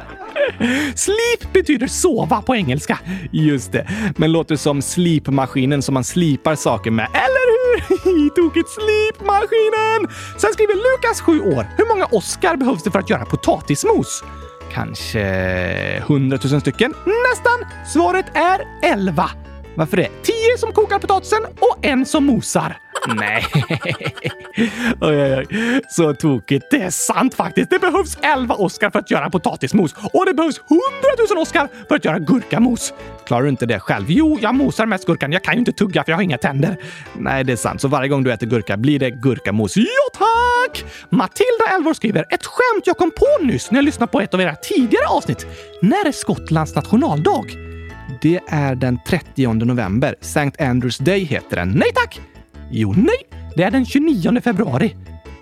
Sleep 0.95 1.53
betyder 1.53 1.88
sova 1.88 2.41
på 2.41 2.55
engelska. 2.55 2.99
Just 3.31 3.71
det. 3.71 3.88
Men 4.17 4.31
låter 4.31 4.55
som 4.55 4.81
slipmaskinen 4.81 5.81
som 5.81 5.93
man 5.93 6.03
slipar 6.03 6.55
saker 6.55 6.91
med. 6.91 7.07
Eller 7.13 7.48
hur? 8.35 8.43
Tokigt 8.43 8.69
slipmaskinen! 8.69 10.15
Sen 10.37 10.53
skriver 10.53 10.75
Lukas, 10.75 11.21
7 11.21 11.41
år. 11.41 11.67
Hur 11.77 11.87
många 11.87 12.05
Oscar 12.05 12.55
behövs 12.55 12.83
det 12.83 12.91
för 12.91 12.99
att 12.99 13.09
göra 13.09 13.25
potatismos? 13.25 14.23
Kanske 14.73 15.21
100 15.97 16.39
000 16.51 16.61
stycken? 16.61 16.93
Nästan! 17.05 17.85
Svaret 17.93 18.25
är 18.33 18.61
11. 18.83 19.29
Varför 19.75 19.97
det? 19.97 20.10
10 20.23 20.58
som 20.58 20.71
kokar 20.71 20.99
potatisen 20.99 21.45
och 21.45 21.86
en 21.86 22.05
som 22.05 22.25
mosar. 22.25 22.77
Nej. 23.08 23.45
oj, 25.01 25.23
oj, 25.23 25.45
oj. 25.51 25.82
Så 25.89 26.13
tokigt. 26.13 26.65
Det 26.71 26.82
är 26.82 26.89
sant 26.89 27.34
faktiskt. 27.34 27.69
Det 27.69 27.79
behövs 27.79 28.17
11 28.21 28.55
Oscar 28.55 28.89
för 28.89 28.99
att 28.99 29.12
göra 29.12 29.29
potatismos 29.29 29.95
och 30.13 30.25
det 30.25 30.34
behövs 30.34 30.58
100 30.58 30.82
000 31.29 31.41
Oscar 31.41 31.67
för 31.88 31.95
att 31.95 32.05
göra 32.05 32.19
gurkamos. 32.19 32.93
Klarar 33.25 33.43
du 33.43 33.49
inte 33.49 33.65
det 33.65 33.79
själv? 33.79 34.05
Jo, 34.08 34.38
jag 34.41 34.55
mosar 34.55 34.86
mest 34.86 35.05
gurkan. 35.05 35.32
Jag 35.32 35.43
kan 35.43 35.53
ju 35.53 35.60
inte 35.60 35.71
tugga 35.71 36.03
för 36.03 36.12
jag 36.12 36.17
har 36.17 36.23
inga 36.23 36.38
tänder. 36.38 36.77
Nej, 37.17 37.43
det 37.43 37.51
är 37.51 37.58
sant. 37.58 37.82
Så 37.82 37.88
varje 37.88 38.10
gång 38.10 38.23
du 38.23 38.32
äter 38.34 38.47
gurka 38.47 38.77
blir 38.77 38.99
det 38.99 39.12
gurkamos. 39.12 39.77
Ja, 39.77 39.84
tack! 40.13 40.86
Matilda, 41.10 41.75
11 41.75 41.89
år, 41.89 41.93
skriver 41.93 42.25
ett 42.29 42.45
skämt 42.45 42.88
jag 42.88 42.97
kom 42.97 43.12
på 43.12 43.45
nyss 43.45 43.71
när 43.71 43.77
jag 43.77 43.86
lyssnade 43.86 44.12
på 44.12 44.21
ett 44.21 44.34
av 44.34 44.41
era 44.41 44.55
tidigare 44.55 45.08
avsnitt. 45.08 45.45
När 45.82 46.08
är 46.08 46.12
Skottlands 46.12 46.75
nationaldag? 46.75 47.68
Det 48.21 48.39
är 48.47 48.75
den 48.75 48.99
30 49.07 49.53
november. 49.53 50.15
St. 50.21 50.51
Andrews 50.59 50.97
Day 50.97 51.23
heter 51.23 51.55
den. 51.55 51.69
Nej 51.69 51.91
tack! 51.95 52.21
Jo, 52.71 52.93
nej. 52.97 53.41
Det 53.55 53.63
är 53.63 53.71
den 53.71 53.85
29 53.85 54.41
februari. 54.41 54.95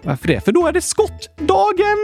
Varför 0.04 0.28
det? 0.28 0.46
För 0.46 0.52
då 0.52 0.68
är 0.68 0.72
det 0.72 0.82
skottdagen! 0.82 1.98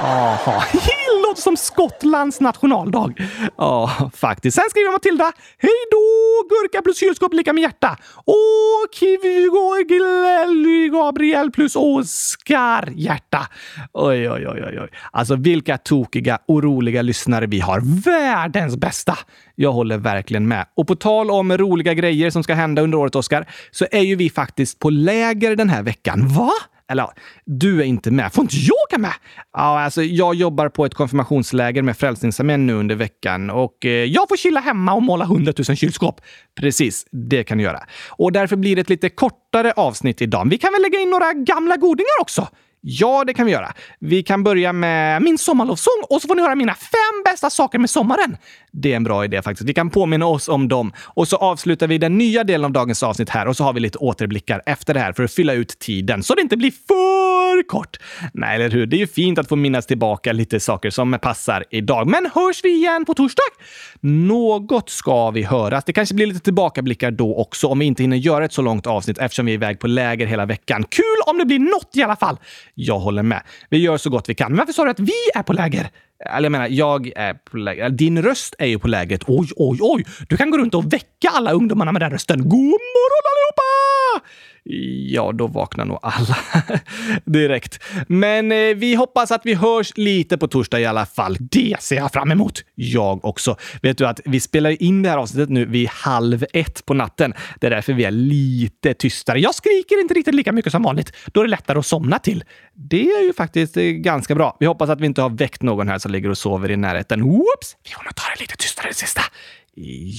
Aha. 0.00 0.64
låter 1.34 1.42
som 1.42 1.56
Skottlands 1.56 2.40
nationaldag. 2.40 3.14
Ja, 3.56 4.10
faktiskt. 4.14 4.54
Sen 4.54 4.64
skriver 4.70 4.92
Matilda. 4.92 5.32
Hej 5.58 5.70
då! 5.90 6.48
Gurka 6.48 6.82
plus 6.82 7.00
kylskåp 7.00 7.32
lika 7.32 7.52
med 7.52 7.62
hjärta. 7.62 7.96
Och 8.14 8.94
Kivigo 8.94 9.74
Gabriel 10.92 11.50
plus 11.50 11.76
Oskar 11.76 12.92
hjärta. 12.96 13.48
Oj, 13.92 14.30
oj, 14.30 14.48
oj, 14.48 14.62
oj, 14.66 14.80
oj. 14.80 14.88
Alltså 15.12 15.36
vilka 15.36 15.78
tokiga 15.78 16.38
och 16.48 16.62
roliga 16.62 17.02
lyssnare 17.02 17.46
vi 17.46 17.60
har. 17.60 17.80
Världens 18.04 18.76
bästa! 18.76 19.18
Jag 19.54 19.72
håller 19.72 19.98
verkligen 19.98 20.48
med. 20.48 20.66
Och 20.76 20.86
på 20.86 20.96
tal 20.96 21.30
om 21.30 21.58
roliga 21.58 21.94
grejer 21.94 22.30
som 22.30 22.42
ska 22.42 22.54
hända 22.54 22.82
under 22.82 22.98
året, 22.98 23.14
Oskar, 23.14 23.46
så 23.70 23.86
är 23.90 24.02
ju 24.02 24.16
vi 24.16 24.30
faktiskt 24.30 24.78
på 24.78 24.90
läger 24.90 25.56
den 25.56 25.70
här 25.70 25.82
veckan. 25.82 26.28
Va? 26.28 26.50
Eller 26.90 27.02
ja, 27.02 27.12
du 27.44 27.80
är 27.80 27.84
inte 27.84 28.10
med. 28.10 28.32
Får 28.32 28.42
inte 28.42 28.56
jag 28.56 28.76
åka 28.88 28.98
med? 28.98 29.12
Ja, 29.52 29.80
alltså, 29.80 30.02
jag 30.02 30.34
jobbar 30.34 30.68
på 30.68 30.86
ett 30.86 30.94
konfirmationsläger 30.94 31.82
med 31.82 31.96
Frälsningsarmén 31.96 32.66
nu 32.66 32.72
under 32.72 32.94
veckan 32.94 33.50
och 33.50 33.84
eh, 33.84 33.90
jag 33.90 34.28
får 34.28 34.36
chilla 34.36 34.60
hemma 34.60 34.94
och 34.94 35.02
måla 35.02 35.24
100 35.24 35.52
000 35.68 35.76
kylskåp. 35.76 36.20
Precis, 36.60 37.06
det 37.10 37.44
kan 37.44 37.58
du 37.58 37.64
göra. 37.64 37.80
Och 38.10 38.32
därför 38.32 38.56
blir 38.56 38.76
det 38.76 38.82
ett 38.82 38.90
lite 38.90 39.08
kortare 39.08 39.72
avsnitt 39.72 40.22
idag. 40.22 40.48
Vi 40.50 40.58
kan 40.58 40.72
väl 40.72 40.82
lägga 40.82 41.00
in 41.00 41.10
några 41.10 41.32
gamla 41.32 41.76
godingar 41.76 42.20
också? 42.20 42.48
Ja, 42.86 43.24
det 43.26 43.34
kan 43.34 43.46
vi 43.46 43.52
göra. 43.52 43.72
Vi 43.98 44.22
kan 44.22 44.44
börja 44.44 44.72
med 44.72 45.22
min 45.22 45.38
sommarlovsång 45.38 46.02
och 46.10 46.22
så 46.22 46.28
får 46.28 46.34
ni 46.34 46.42
höra 46.42 46.54
mina 46.54 46.74
fem 46.74 47.22
bästa 47.24 47.50
saker 47.50 47.78
med 47.78 47.90
sommaren. 47.90 48.36
Det 48.72 48.92
är 48.92 48.96
en 48.96 49.04
bra 49.04 49.24
idé 49.24 49.42
faktiskt. 49.42 49.68
Vi 49.68 49.74
kan 49.74 49.90
påminna 49.90 50.26
oss 50.26 50.48
om 50.48 50.68
dem 50.68 50.92
och 50.98 51.28
så 51.28 51.36
avslutar 51.36 51.86
vi 51.86 51.98
den 51.98 52.18
nya 52.18 52.44
delen 52.44 52.64
av 52.64 52.72
dagens 52.72 53.02
avsnitt 53.02 53.30
här 53.30 53.48
och 53.48 53.56
så 53.56 53.64
har 53.64 53.72
vi 53.72 53.80
lite 53.80 53.98
återblickar 53.98 54.62
efter 54.66 54.94
det 54.94 55.00
här 55.00 55.12
för 55.12 55.24
att 55.24 55.32
fylla 55.32 55.52
ut 55.52 55.78
tiden 55.78 56.22
så 56.22 56.34
det 56.34 56.42
inte 56.42 56.56
blir 56.56 56.70
för 56.70 57.68
kort. 57.68 57.96
Nej, 58.32 58.54
eller 58.54 58.70
hur? 58.70 58.86
Det 58.86 58.96
är 58.96 58.98
ju 58.98 59.06
fint 59.06 59.38
att 59.38 59.48
få 59.48 59.56
minnas 59.56 59.86
tillbaka 59.86 60.32
lite 60.32 60.60
saker 60.60 60.90
som 60.90 61.18
passar 61.22 61.64
idag. 61.70 62.06
Men 62.06 62.30
hörs 62.34 62.64
vi 62.64 62.74
igen 62.74 63.04
på 63.04 63.14
torsdag? 63.14 63.42
Något 64.00 64.90
ska 64.90 65.30
vi 65.30 65.42
höras. 65.42 65.84
Det 65.84 65.92
kanske 65.92 66.14
blir 66.14 66.26
lite 66.26 66.40
tillbakablickar 66.40 67.10
då 67.10 67.36
också 67.36 67.66
om 67.66 67.78
vi 67.78 67.84
inte 67.84 68.02
hinner 68.02 68.16
göra 68.16 68.44
ett 68.44 68.52
så 68.52 68.62
långt 68.62 68.86
avsnitt 68.86 69.18
eftersom 69.18 69.46
vi 69.46 69.52
är 69.52 69.54
iväg 69.54 69.80
på 69.80 69.86
läger 69.86 70.26
hela 70.26 70.46
veckan. 70.46 70.84
Kul 70.88 71.04
om 71.26 71.38
det 71.38 71.44
blir 71.44 71.58
något 71.58 71.90
i 71.92 72.02
alla 72.02 72.16
fall! 72.16 72.36
Jag 72.74 72.98
håller 72.98 73.22
med. 73.22 73.42
Vi 73.70 73.78
gör 73.78 73.96
så 73.96 74.10
gott 74.10 74.28
vi 74.28 74.34
kan. 74.34 74.52
Men 74.52 74.58
varför 74.58 74.72
sa 74.72 74.84
du 74.84 74.90
att 74.90 75.00
vi 75.00 75.12
är 75.34 75.42
på 75.42 75.52
läger? 75.52 75.90
Eller 76.36 76.42
jag 76.42 76.52
menar, 76.52 76.68
jag 76.68 77.12
är 77.16 77.34
på 77.34 77.56
läger. 77.56 77.90
Din 77.90 78.22
röst 78.22 78.54
är 78.58 78.66
ju 78.66 78.78
på 78.78 78.88
lägret. 78.88 79.22
Oj, 79.26 79.48
oj, 79.56 79.78
oj! 79.80 80.04
Du 80.28 80.36
kan 80.36 80.50
gå 80.50 80.58
runt 80.58 80.74
och 80.74 80.92
väcka 80.92 81.28
alla 81.32 81.52
ungdomarna 81.52 81.92
med 81.92 82.02
den 82.02 82.10
rösten. 82.10 82.48
God 82.48 82.80
morgon 82.96 83.24
allihopa! 83.32 84.26
Ja, 84.66 85.32
då 85.32 85.46
vaknar 85.46 85.84
nog 85.84 85.98
alla 86.02 86.36
direkt. 87.24 87.82
Men 88.08 88.52
eh, 88.52 88.58
vi 88.76 88.94
hoppas 88.94 89.30
att 89.30 89.40
vi 89.44 89.54
hörs 89.54 89.92
lite 89.96 90.38
på 90.38 90.48
torsdag 90.48 90.80
i 90.80 90.86
alla 90.86 91.06
fall. 91.06 91.36
Det 91.40 91.76
ser 91.80 91.96
jag 91.96 92.12
fram 92.12 92.30
emot. 92.32 92.64
Jag 92.74 93.24
också. 93.24 93.56
Vet 93.82 93.98
du 93.98 94.06
att 94.06 94.20
vi 94.24 94.40
spelar 94.40 94.82
in 94.82 95.02
det 95.02 95.08
här 95.08 95.18
avsnittet 95.18 95.48
nu 95.50 95.64
vid 95.64 95.88
halv 95.88 96.44
ett 96.52 96.86
på 96.86 96.94
natten. 96.94 97.34
Det 97.60 97.66
är 97.66 97.70
därför 97.70 97.92
vi 97.92 98.04
är 98.04 98.10
lite 98.10 98.94
tystare. 98.94 99.40
Jag 99.40 99.54
skriker 99.54 100.00
inte 100.00 100.14
riktigt 100.14 100.34
lika 100.34 100.52
mycket 100.52 100.72
som 100.72 100.82
vanligt. 100.82 101.12
Då 101.26 101.40
är 101.40 101.44
det 101.44 101.50
lättare 101.50 101.78
att 101.78 101.86
somna 101.86 102.18
till. 102.18 102.44
Det 102.74 103.10
är 103.10 103.24
ju 103.24 103.32
faktiskt 103.32 103.76
eh, 103.76 103.82
ganska 103.82 104.34
bra. 104.34 104.56
Vi 104.60 104.66
hoppas 104.66 104.90
att 104.90 105.00
vi 105.00 105.06
inte 105.06 105.22
har 105.22 105.30
väckt 105.30 105.62
någon 105.62 105.88
här 105.88 105.98
som 105.98 106.12
ligger 106.12 106.30
och 106.30 106.38
sover 106.38 106.70
i 106.70 106.76
närheten. 106.76 107.22
Whoops! 107.22 107.76
Vi 107.84 107.90
får 107.90 108.04
nog 108.04 108.14
ta 108.14 108.22
det 108.34 108.40
lite 108.40 108.56
tystare 108.56 108.88
det 108.88 108.94
sista. 108.94 109.22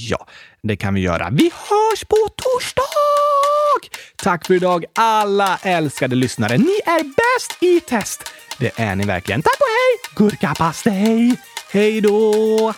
Ja, 0.09 0.27
det 0.63 0.75
kan 0.75 0.93
vi 0.93 1.01
göra. 1.01 1.29
Vi 1.31 1.43
hörs 1.43 2.05
på 2.05 2.15
torsdag! 2.35 3.54
Tack 4.15 4.47
för 4.47 4.53
idag, 4.53 4.85
alla 4.93 5.59
älskade 5.63 6.15
lyssnare. 6.15 6.57
Ni 6.57 6.79
är 6.85 7.03
bäst 7.03 7.63
i 7.63 7.79
test. 7.79 8.23
Det 8.57 8.71
är 8.75 8.95
ni 8.95 9.05
verkligen. 9.05 9.41
Tack 9.41 9.59
och 9.59 9.67
hej! 9.67 10.29
Gurkapastej! 10.29 11.37
Hej 11.71 12.01
då! 12.01 12.73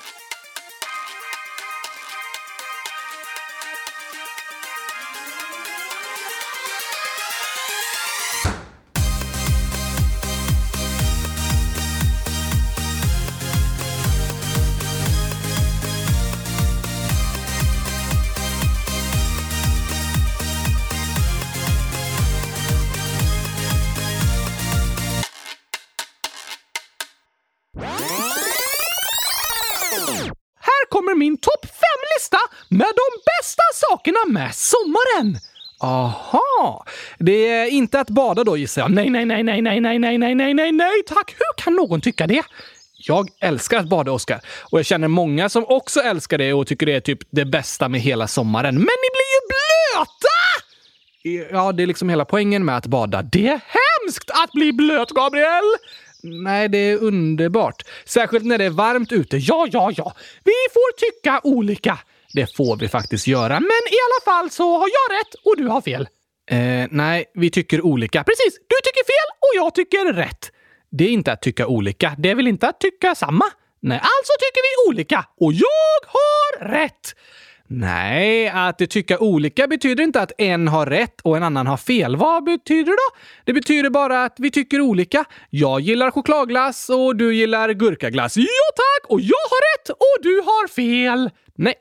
Med 34.38 34.56
sommaren. 34.56 35.40
Aha! 35.80 36.86
Det 37.18 37.48
är 37.48 37.66
inte 37.70 38.00
att 38.00 38.10
bada 38.10 38.44
då 38.44 38.58
gissar 38.58 38.82
jag. 38.82 38.92
Nej, 38.92 39.10
nej, 39.10 39.26
nej, 39.26 39.44
nej, 39.44 39.62
nej, 39.62 39.80
nej, 39.80 40.00
nej, 40.00 40.18
nej, 40.18 40.36
nej, 40.36 40.54
nej, 40.54 40.72
nej, 40.72 41.04
tack! 41.08 41.36
Hur 41.38 41.64
kan 41.64 41.74
någon 41.74 42.02
tycka 42.02 42.28
det? 42.28 42.44
Jag 42.98 43.30
älskar 43.42 43.78
att 43.80 43.90
bada, 43.90 44.12
Oskar. 44.12 44.42
Och 44.72 44.80
jag 44.80 44.86
känner 44.86 45.08
många 45.08 45.50
som 45.50 45.66
också 45.68 46.00
älskar 46.00 46.38
det 46.38 46.54
och 46.54 46.68
tycker 46.68 46.86
det 46.86 46.94
är 46.96 47.00
typ 47.00 47.20
det 47.30 47.46
bästa 47.46 47.90
med 47.90 48.02
hela 48.02 48.28
sommaren. 48.28 48.76
Men 48.76 48.82
ni 49.04 49.10
blir 49.16 49.30
ju 49.36 49.42
blöta! 49.54 50.38
Ja, 51.52 51.72
det 51.72 51.84
är 51.84 51.88
liksom 51.88 52.10
hela 52.10 52.26
poängen 52.26 52.66
med 52.66 52.78
att 52.78 52.86
bada. 52.88 53.22
Det 53.22 53.48
är 53.48 53.62
hemskt 54.04 54.32
att 54.44 54.52
bli 54.52 54.74
blöt, 54.74 55.10
Gabriel! 55.10 55.64
Nej, 56.24 56.70
det 56.70 56.78
är 56.78 56.98
underbart. 56.98 57.84
Särskilt 58.06 58.46
när 58.46 58.58
det 58.58 58.66
är 58.66 58.70
varmt 58.70 59.12
ute. 59.12 59.38
Ja, 59.38 59.68
ja, 59.72 59.92
ja. 59.98 60.14
Vi 60.44 60.54
får 60.74 60.98
tycka 60.98 61.42
olika. 61.44 62.00
Det 62.34 62.56
får 62.56 62.76
vi 62.78 62.88
faktiskt 62.88 63.28
göra. 63.28 63.60
Men 63.60 63.84
i 63.92 63.98
alla 64.06 64.34
fall 64.34 64.50
så 64.50 64.78
har 64.78 64.88
jag 64.88 65.20
rätt 65.20 65.34
och 65.46 65.58
du 65.58 65.68
har 65.68 65.82
fel. 65.82 66.08
Eh, 66.52 66.88
nej, 66.92 67.26
vi 67.34 67.50
tycker 67.50 67.86
olika. 67.86 68.24
Precis! 68.24 68.54
Du 68.68 68.76
tycker 68.84 69.06
fel 69.06 69.30
och 69.40 69.66
jag 69.66 69.76
tycker 69.76 70.14
rätt. 70.14 70.52
Det 70.92 71.04
är 71.04 71.10
inte 71.10 71.32
att 71.32 71.42
tycka 71.42 71.68
olika. 71.68 72.16
Det 72.18 72.30
är 72.30 72.36
väl 72.36 72.48
inte 72.48 72.68
att 72.68 72.80
tycka 72.80 73.16
samma? 73.16 73.46
Nej, 73.82 73.98
alltså 73.98 74.34
tycker 74.40 74.62
vi 74.62 74.92
olika. 74.92 75.26
Och 75.40 75.54
jag 75.54 76.00
har 76.08 76.68
rätt! 76.70 77.16
Nej, 77.70 78.48
att 78.48 78.90
tycka 78.90 79.20
olika 79.20 79.68
betyder 79.68 80.04
inte 80.04 80.22
att 80.22 80.32
en 80.38 80.68
har 80.68 80.86
rätt 80.86 81.22
och 81.22 81.38
en 81.38 81.44
annan 81.44 81.68
har 81.68 81.78
fel. 81.78 82.16
Vad 82.16 82.44
betyder 82.44 82.92
det 82.92 82.98
då? 82.98 83.18
Det 83.46 83.54
betyder 83.54 83.90
bara 83.90 84.24
att 84.24 84.36
vi 84.38 84.52
tycker 84.52 84.82
olika. 84.82 85.26
Jag 85.50 85.80
gillar 85.82 86.12
chokladglass 86.12 86.90
och 86.90 87.16
du 87.16 87.36
gillar 87.36 87.70
gurkaglass. 87.70 88.38
Ja 88.38 88.44
tack! 88.76 89.12
Och 89.12 89.22
jag 89.22 89.36
har 89.50 89.78
rätt 89.78 89.90
och 89.90 90.24
du 90.24 90.36
har 90.42 90.68
fel. 90.68 91.30
Nej, 91.56 91.74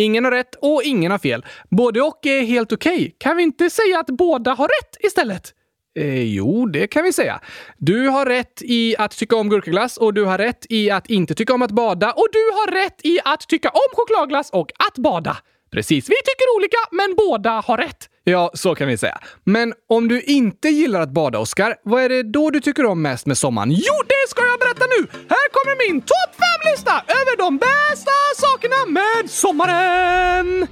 ingen 0.00 0.24
har 0.24 0.32
rätt 0.32 0.54
och 0.54 0.82
ingen 0.84 1.10
har 1.10 1.18
fel. 1.18 1.46
Både 1.70 2.02
och 2.02 2.26
är 2.26 2.42
helt 2.42 2.72
okej. 2.72 2.94
Okay. 2.94 3.10
Kan 3.18 3.36
vi 3.36 3.42
inte 3.42 3.70
säga 3.70 4.00
att 4.00 4.06
båda 4.06 4.54
har 4.54 4.68
rätt 4.68 4.96
istället? 5.00 5.54
Eh, 5.94 6.22
jo, 6.22 6.66
det 6.66 6.86
kan 6.86 7.04
vi 7.04 7.12
säga. 7.12 7.40
Du 7.78 8.08
har 8.08 8.26
rätt 8.26 8.62
i 8.62 8.96
att 8.98 9.10
tycka 9.10 9.36
om 9.36 9.48
gurkaglass 9.48 9.96
och 9.96 10.14
du 10.14 10.24
har 10.24 10.38
rätt 10.38 10.66
i 10.68 10.90
att 10.90 11.10
inte 11.10 11.34
tycka 11.34 11.54
om 11.54 11.62
att 11.62 11.70
bada 11.70 12.12
och 12.12 12.28
du 12.32 12.38
har 12.38 12.72
rätt 12.72 13.00
i 13.04 13.18
att 13.24 13.48
tycka 13.48 13.68
om 13.68 13.96
chokladglass 13.96 14.50
och 14.50 14.72
att 14.88 14.98
bada. 14.98 15.36
Precis, 15.70 16.04
vi 16.08 16.14
tycker 16.14 16.56
olika, 16.56 16.78
men 16.90 17.14
båda 17.16 17.50
har 17.50 17.76
rätt. 17.76 18.09
Ja, 18.24 18.50
så 18.54 18.74
kan 18.74 18.88
vi 18.88 18.96
säga. 18.98 19.18
Men 19.44 19.74
om 19.88 20.08
du 20.08 20.22
inte 20.22 20.68
gillar 20.68 21.00
att 21.00 21.10
bada, 21.10 21.38
Oskar, 21.38 21.76
vad 21.82 22.02
är 22.02 22.08
det 22.08 22.22
då 22.22 22.50
du 22.50 22.60
tycker 22.60 22.86
om 22.86 23.02
mest 23.02 23.26
med 23.26 23.38
sommaren? 23.38 23.70
Jo, 23.70 23.94
det 24.06 24.28
ska 24.28 24.42
jag 24.46 24.58
berätta 24.58 24.84
nu! 24.86 25.06
Här 25.28 25.48
kommer 25.52 25.88
min 25.88 26.00
topp 26.00 26.32
5-lista 26.36 26.92
över 27.08 27.36
de 27.36 27.58
bästa 27.58 28.10
sakerna 28.36 28.86
med 28.86 29.30
sommaren! 29.30 30.66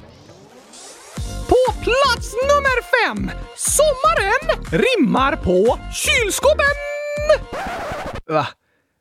På 1.49 1.73
plats 1.73 2.35
nummer 2.43 3.07
fem! 3.07 3.31
Sommaren 3.57 4.65
rimmar 4.71 5.37
på 5.37 5.79
kylskåpen! 5.93 6.67
Va? 8.29 8.47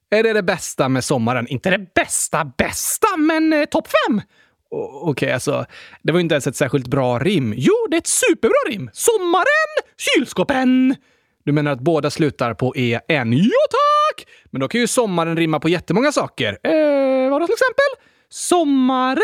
Är 0.10 0.24
det 0.24 0.34
det 0.34 0.44
bästa 0.44 0.90
med 0.90 1.04
sommaren? 1.04 1.48
Inte 1.48 1.70
det 1.70 1.94
bästa 1.96 2.46
bästa, 2.58 3.18
men 3.18 3.54
eh, 3.54 3.66
topp 3.66 3.88
fem! 3.88 4.22
Okej, 4.72 5.10
okay, 5.10 5.32
alltså. 5.32 5.66
Det 6.04 6.12
var 6.12 6.20
ju 6.20 6.24
inte 6.24 6.36
ens 6.36 6.48
ett 6.48 6.56
särskilt 6.56 6.88
bra 6.88 7.20
rim. 7.20 7.54
Jo, 7.58 7.74
det 7.90 7.96
är 7.96 8.02
ett 8.02 8.08
superbra 8.08 8.58
rim! 8.70 8.90
Sommaren, 8.94 9.72
kylskåpen! 9.98 10.96
Du 11.46 11.52
menar 11.52 11.72
att 11.72 11.80
båda 11.80 12.10
slutar 12.10 12.54
på 12.54 12.74
en? 12.76 13.34
Ja, 13.34 13.66
tack! 13.70 14.28
Men 14.52 14.62
då 14.62 14.68
kan 14.68 14.82
ju 14.82 14.88
sommaren 14.88 15.38
rimma 15.38 15.60
på 15.60 15.70
jättemånga 15.70 16.12
saker. 16.12 16.58
Eh, 16.64 17.32
vadå 17.32 17.46
till 17.46 17.54
exempel? 17.54 18.08
Sommaren, 18.30 19.22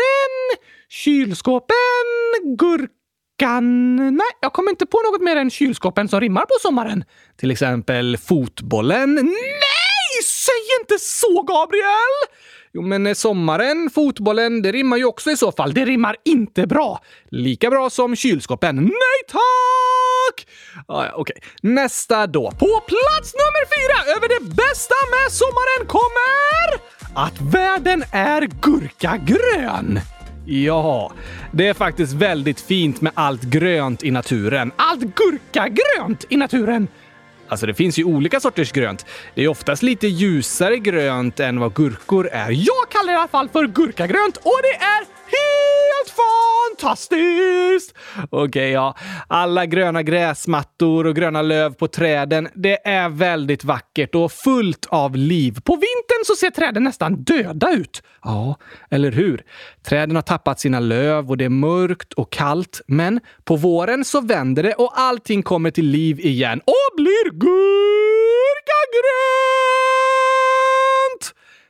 kylskåpen, 0.88 1.76
gurkan... 2.58 3.96
Nej, 3.96 4.26
jag 4.40 4.52
kommer 4.52 4.70
inte 4.70 4.86
på 4.86 4.98
något 5.10 5.22
mer 5.22 5.36
än 5.36 5.50
kylskåpen 5.50 6.08
som 6.08 6.20
rimmar 6.20 6.42
på 6.42 6.54
sommaren. 6.62 7.04
Till 7.36 7.50
exempel 7.50 8.16
fotbollen. 8.16 9.14
Nej! 9.14 10.22
Säg 10.24 10.80
inte 10.80 10.98
så, 10.98 11.42
Gabriel! 11.42 12.14
Jo, 12.76 12.82
men 12.82 13.06
eh, 13.06 13.14
sommaren, 13.14 13.90
fotbollen, 13.94 14.62
det 14.62 14.72
rimmar 14.72 14.96
ju 14.96 15.04
också 15.04 15.30
i 15.30 15.36
så 15.36 15.52
fall. 15.52 15.74
Det 15.74 15.84
rimmar 15.84 16.16
inte 16.24 16.66
bra. 16.66 17.00
Lika 17.28 17.70
bra 17.70 17.90
som 17.90 18.16
kylskåpen. 18.16 18.76
Nej 18.76 19.20
tack! 19.28 20.46
Ah, 20.86 21.04
ja, 21.04 21.12
Okej, 21.14 21.36
okay. 21.38 21.72
nästa 21.72 22.26
då. 22.26 22.50
På 22.50 22.80
plats 22.86 23.34
nummer 23.34 23.64
fyra 23.74 24.16
över 24.16 24.28
det 24.28 24.54
bästa 24.54 24.94
med 25.10 25.32
sommaren 25.32 25.86
kommer 25.86 26.80
att 27.14 27.54
världen 27.54 28.04
är 28.12 28.48
gurkagrön. 28.62 30.00
Ja, 30.46 31.12
det 31.52 31.68
är 31.68 31.74
faktiskt 31.74 32.12
väldigt 32.12 32.60
fint 32.60 33.00
med 33.00 33.12
allt 33.14 33.42
grönt 33.42 34.04
i 34.04 34.10
naturen. 34.10 34.72
Allt 34.76 35.00
gurkagrönt 35.00 36.24
i 36.28 36.36
naturen! 36.36 36.88
Alltså 37.48 37.66
det 37.66 37.74
finns 37.74 37.98
ju 37.98 38.04
olika 38.04 38.40
sorters 38.40 38.72
grönt. 38.72 39.06
Det 39.34 39.44
är 39.44 39.48
oftast 39.48 39.82
lite 39.82 40.06
ljusare 40.06 40.78
grönt 40.78 41.40
än 41.40 41.60
vad 41.60 41.74
gurkor 41.74 42.28
är. 42.32 42.50
Jag 42.50 42.90
kallar 42.90 43.06
det 43.06 43.12
i 43.12 43.16
alla 43.16 43.28
fall 43.28 43.48
för 43.48 43.66
gurkagrönt 43.66 44.36
och 44.36 44.60
det 44.62 44.84
är 44.84 45.13
helt 46.04 46.14
fantastiskt! 46.80 47.94
Okej, 48.30 48.44
okay, 48.44 48.70
ja. 48.70 48.96
Alla 49.28 49.66
gröna 49.66 50.02
gräsmattor 50.02 51.06
och 51.06 51.16
gröna 51.16 51.42
löv 51.42 51.74
på 51.74 51.88
träden. 51.88 52.48
Det 52.54 52.88
är 52.88 53.08
väldigt 53.08 53.64
vackert 53.64 54.14
och 54.14 54.32
fullt 54.32 54.86
av 54.86 55.16
liv. 55.16 55.58
På 55.64 55.72
vintern 55.72 56.24
så 56.24 56.34
ser 56.34 56.50
träden 56.50 56.84
nästan 56.84 57.14
döda 57.14 57.72
ut. 57.72 58.02
Ja, 58.22 58.56
eller 58.90 59.12
hur? 59.12 59.42
Träden 59.88 60.16
har 60.16 60.22
tappat 60.22 60.60
sina 60.60 60.80
löv 60.80 61.30
och 61.30 61.36
det 61.36 61.44
är 61.44 61.48
mörkt 61.48 62.12
och 62.12 62.32
kallt. 62.32 62.80
Men 62.86 63.20
på 63.44 63.56
våren 63.56 64.04
så 64.04 64.20
vänder 64.20 64.62
det 64.62 64.74
och 64.74 64.92
allting 64.94 65.42
kommer 65.42 65.70
till 65.70 65.86
liv 65.86 66.20
igen 66.20 66.60
och 66.60 66.96
blir 66.96 67.30
gurkagrönt! 67.30 67.54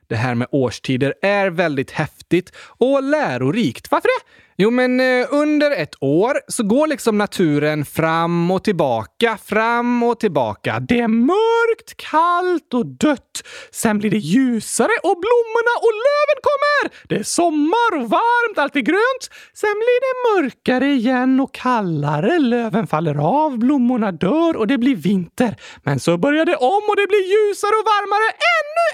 Det 0.09 0.17
här 0.17 0.35
med 0.35 0.49
årstider 0.51 1.15
är 1.23 1.51
väldigt 1.51 1.91
häftigt 1.91 2.53
och 2.79 3.03
lärorikt. 3.03 3.91
Varför 3.91 4.09
det? 4.09 4.45
Jo, 4.57 4.71
men 4.71 5.01
eh, 5.01 5.27
under 5.31 5.71
ett 5.71 5.95
år 6.01 6.41
så 6.49 6.63
går 6.63 6.87
liksom 6.87 7.19
naturen 7.19 7.85
fram 7.85 8.51
och 8.51 8.65
tillbaka, 8.65 9.39
fram 9.45 10.03
och 10.03 10.21
tillbaka. 10.21 10.81
Det 10.81 11.01
är 11.01 11.09
mörkt, 11.09 11.97
kallt 11.97 12.75
och 12.75 12.87
dött. 12.87 13.43
Sen 13.71 13.99
blir 13.99 14.11
det 14.11 14.19
ljusare 14.19 14.97
och 15.03 15.17
blommorna 15.25 15.75
och 15.87 15.95
löven 16.07 16.39
kommer. 16.49 17.07
Det 17.09 17.17
är 17.17 17.23
sommar 17.23 17.91
och 17.97 18.11
varmt, 18.11 18.59
allt 18.59 18.77
är 18.77 18.81
grönt. 18.81 19.25
Sen 19.55 19.75
blir 19.75 20.01
det 20.07 20.15
mörkare 20.43 20.87
igen 20.93 21.41
och 21.41 21.55
kallare. 21.55 22.39
Löven 22.39 22.87
faller 22.87 23.15
av, 23.45 23.59
blommorna 23.59 24.13
dör 24.13 24.57
och 24.57 24.67
det 24.67 24.79
blir 24.79 24.97
vinter. 24.97 25.57
Men 25.83 26.01
så 26.01 26.19
börjar 26.19 26.45
det 26.45 26.57
om 26.57 26.83
och 26.89 26.97
det 26.97 27.07
blir 27.07 27.25
ljusare 27.35 27.75
och 27.81 27.87
varmare 27.95 28.29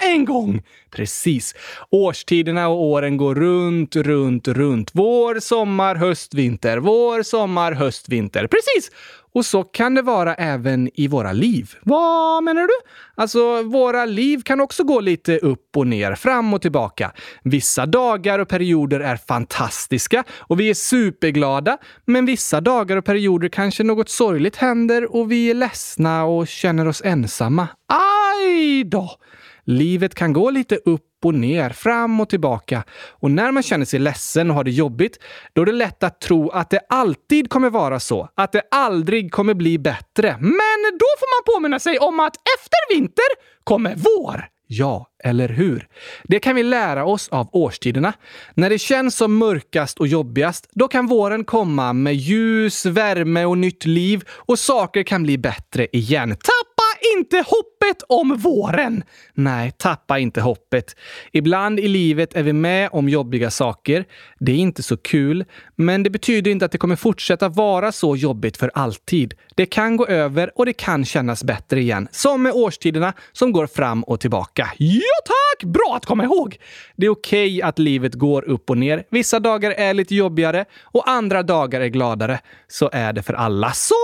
en 0.01 0.25
gång. 0.25 0.63
Precis. 0.91 1.55
Årstiderna 1.89 2.67
och 2.67 2.83
åren 2.83 3.17
går 3.17 3.35
runt, 3.35 3.95
runt, 3.95 4.47
runt. 4.47 4.91
Vår, 4.93 5.39
sommar, 5.39 5.95
höst, 5.95 6.33
vinter. 6.33 6.77
Vår, 6.77 7.23
sommar, 7.23 7.71
höst, 7.71 8.09
vinter. 8.09 8.47
Precis! 8.47 8.91
Och 9.33 9.45
så 9.45 9.63
kan 9.63 9.93
det 9.93 10.01
vara 10.01 10.35
även 10.35 10.89
i 10.93 11.07
våra 11.07 11.31
liv. 11.31 11.73
Vad 11.81 12.43
menar 12.43 12.61
du? 12.61 12.73
Alltså, 13.15 13.63
våra 13.63 14.05
liv 14.05 14.41
kan 14.41 14.61
också 14.61 14.83
gå 14.83 14.99
lite 14.99 15.37
upp 15.37 15.77
och 15.77 15.87
ner, 15.87 16.15
fram 16.15 16.53
och 16.53 16.61
tillbaka. 16.61 17.11
Vissa 17.43 17.85
dagar 17.85 18.39
och 18.39 18.47
perioder 18.47 18.99
är 18.99 19.17
fantastiska 19.17 20.23
och 20.37 20.59
vi 20.59 20.69
är 20.69 20.73
superglada. 20.73 21.77
Men 22.05 22.25
vissa 22.25 22.61
dagar 22.61 22.97
och 22.97 23.05
perioder 23.05 23.49
kanske 23.49 23.83
något 23.83 24.09
sorgligt 24.09 24.55
händer 24.55 25.15
och 25.15 25.31
vi 25.31 25.49
är 25.49 25.53
ledsna 25.53 26.23
och 26.25 26.47
känner 26.47 26.87
oss 26.87 27.01
ensamma. 27.05 27.67
Aj 27.87 28.83
då! 28.83 29.17
Livet 29.63 30.15
kan 30.15 30.33
gå 30.33 30.49
lite 30.49 30.75
upp 30.75 31.07
och 31.25 31.35
ner, 31.35 31.69
fram 31.69 32.19
och 32.19 32.29
tillbaka. 32.29 32.83
Och 33.09 33.31
när 33.31 33.51
man 33.51 33.63
känner 33.63 33.85
sig 33.85 33.99
ledsen 33.99 34.49
och 34.49 34.55
har 34.55 34.63
det 34.63 34.71
jobbigt, 34.71 35.19
då 35.53 35.61
är 35.61 35.65
det 35.65 35.71
lätt 35.71 36.03
att 36.03 36.21
tro 36.21 36.49
att 36.49 36.69
det 36.69 36.79
alltid 36.89 37.49
kommer 37.49 37.69
vara 37.69 37.99
så. 37.99 38.29
Att 38.35 38.51
det 38.51 38.61
aldrig 38.71 39.31
kommer 39.31 39.53
bli 39.53 39.79
bättre. 39.79 40.37
Men 40.39 40.97
då 40.99 41.05
får 41.19 41.51
man 41.51 41.55
påminna 41.55 41.79
sig 41.79 41.99
om 41.99 42.19
att 42.19 42.35
efter 42.35 42.95
vinter 42.95 43.25
kommer 43.63 43.95
vår. 43.95 44.47
Ja, 44.73 45.07
eller 45.23 45.49
hur? 45.49 45.87
Det 46.23 46.39
kan 46.39 46.55
vi 46.55 46.63
lära 46.63 47.05
oss 47.05 47.29
av 47.29 47.49
årstiderna. 47.51 48.13
När 48.53 48.69
det 48.69 48.79
känns 48.79 49.15
som 49.15 49.37
mörkast 49.37 49.99
och 49.99 50.07
jobbigast, 50.07 50.69
då 50.71 50.87
kan 50.87 51.07
våren 51.07 51.43
komma 51.43 51.93
med 51.93 52.15
ljus, 52.15 52.85
värme 52.85 53.45
och 53.45 53.57
nytt 53.57 53.85
liv 53.85 54.23
och 54.29 54.59
saker 54.59 55.03
kan 55.03 55.23
bli 55.23 55.37
bättre 55.37 55.87
igen. 55.91 56.29
Tapp! 56.29 56.70
Inte 57.15 57.37
hoppet 57.37 58.03
om 58.07 58.37
våren! 58.37 59.03
Nej, 59.33 59.71
tappa 59.71 60.19
inte 60.19 60.41
hoppet. 60.41 60.95
Ibland 61.31 61.79
i 61.79 61.87
livet 61.87 62.33
är 62.33 62.43
vi 62.43 62.53
med 62.53 62.89
om 62.91 63.09
jobbiga 63.09 63.51
saker. 63.51 64.05
Det 64.39 64.51
är 64.51 64.55
inte 64.55 64.83
så 64.83 64.97
kul, 64.97 65.45
men 65.75 66.03
det 66.03 66.09
betyder 66.09 66.51
inte 66.51 66.65
att 66.65 66.71
det 66.71 66.77
kommer 66.77 66.95
fortsätta 66.95 67.49
vara 67.49 67.91
så 67.91 68.15
jobbigt 68.15 68.57
för 68.57 68.71
alltid. 68.73 69.33
Det 69.55 69.65
kan 69.65 69.97
gå 69.97 70.07
över 70.07 70.51
och 70.55 70.65
det 70.65 70.73
kan 70.73 71.05
kännas 71.05 71.43
bättre 71.43 71.81
igen. 71.81 72.07
Som 72.11 72.43
med 72.43 72.53
årstiderna 72.53 73.13
som 73.31 73.51
går 73.51 73.67
fram 73.67 74.03
och 74.03 74.19
tillbaka. 74.19 74.69
Ja 74.77 75.01
tack! 75.25 75.63
Bra 75.63 75.93
att 75.97 76.05
komma 76.05 76.23
ihåg! 76.23 76.57
Det 76.95 77.05
är 77.05 77.09
okej 77.09 77.57
okay 77.57 77.61
att 77.61 77.79
livet 77.79 78.13
går 78.13 78.43
upp 78.43 78.69
och 78.69 78.77
ner. 78.77 79.03
Vissa 79.09 79.39
dagar 79.39 79.71
är 79.71 79.93
lite 79.93 80.15
jobbigare 80.15 80.65
och 80.81 81.09
andra 81.09 81.43
dagar 81.43 81.81
är 81.81 81.87
gladare. 81.87 82.39
Så 82.67 82.89
är 82.93 83.13
det 83.13 83.23
för 83.23 83.33
alla. 83.33 83.71
Som 83.71 83.95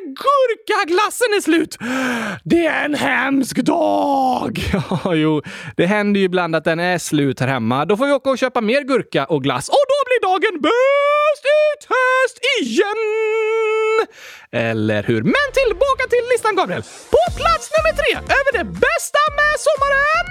när 0.00 0.14
gurkaglassen 0.14 1.26
är 1.36 1.40
slut! 1.40 1.76
Det 2.44 2.66
är 2.66 2.84
en 2.84 2.94
hemsk 2.94 3.56
dag! 3.56 4.58
Ja, 5.04 5.14
jo, 5.14 5.42
det 5.76 5.86
händer 5.86 6.20
ju 6.20 6.26
ibland 6.26 6.56
att 6.56 6.64
den 6.64 6.80
är 6.80 6.98
slut 6.98 7.40
här 7.40 7.48
hemma. 7.48 7.84
Då 7.84 7.96
får 7.96 8.06
vi 8.06 8.12
åka 8.12 8.30
och 8.30 8.38
köpa 8.38 8.60
mer 8.60 8.82
gurka 8.82 9.24
och 9.24 9.42
glass 9.42 9.68
och 9.68 9.84
då 9.88 9.98
blir 10.08 10.20
dagen 10.28 10.60
bäst 10.62 11.44
i 11.58 11.86
test 11.86 12.38
igen! 12.60 13.00
Eller 14.52 15.02
hur? 15.02 15.22
Men 15.22 15.48
tillbaka 15.54 16.04
till 16.10 16.24
listan, 16.32 16.56
Gabriel. 16.56 16.82
På 16.82 17.22
plats 17.36 17.70
nummer 17.74 17.92
tre 18.00 18.12
över 18.38 18.52
det 18.58 18.64
bästa 18.64 19.22
med 19.38 19.54
sommaren! 19.68 20.26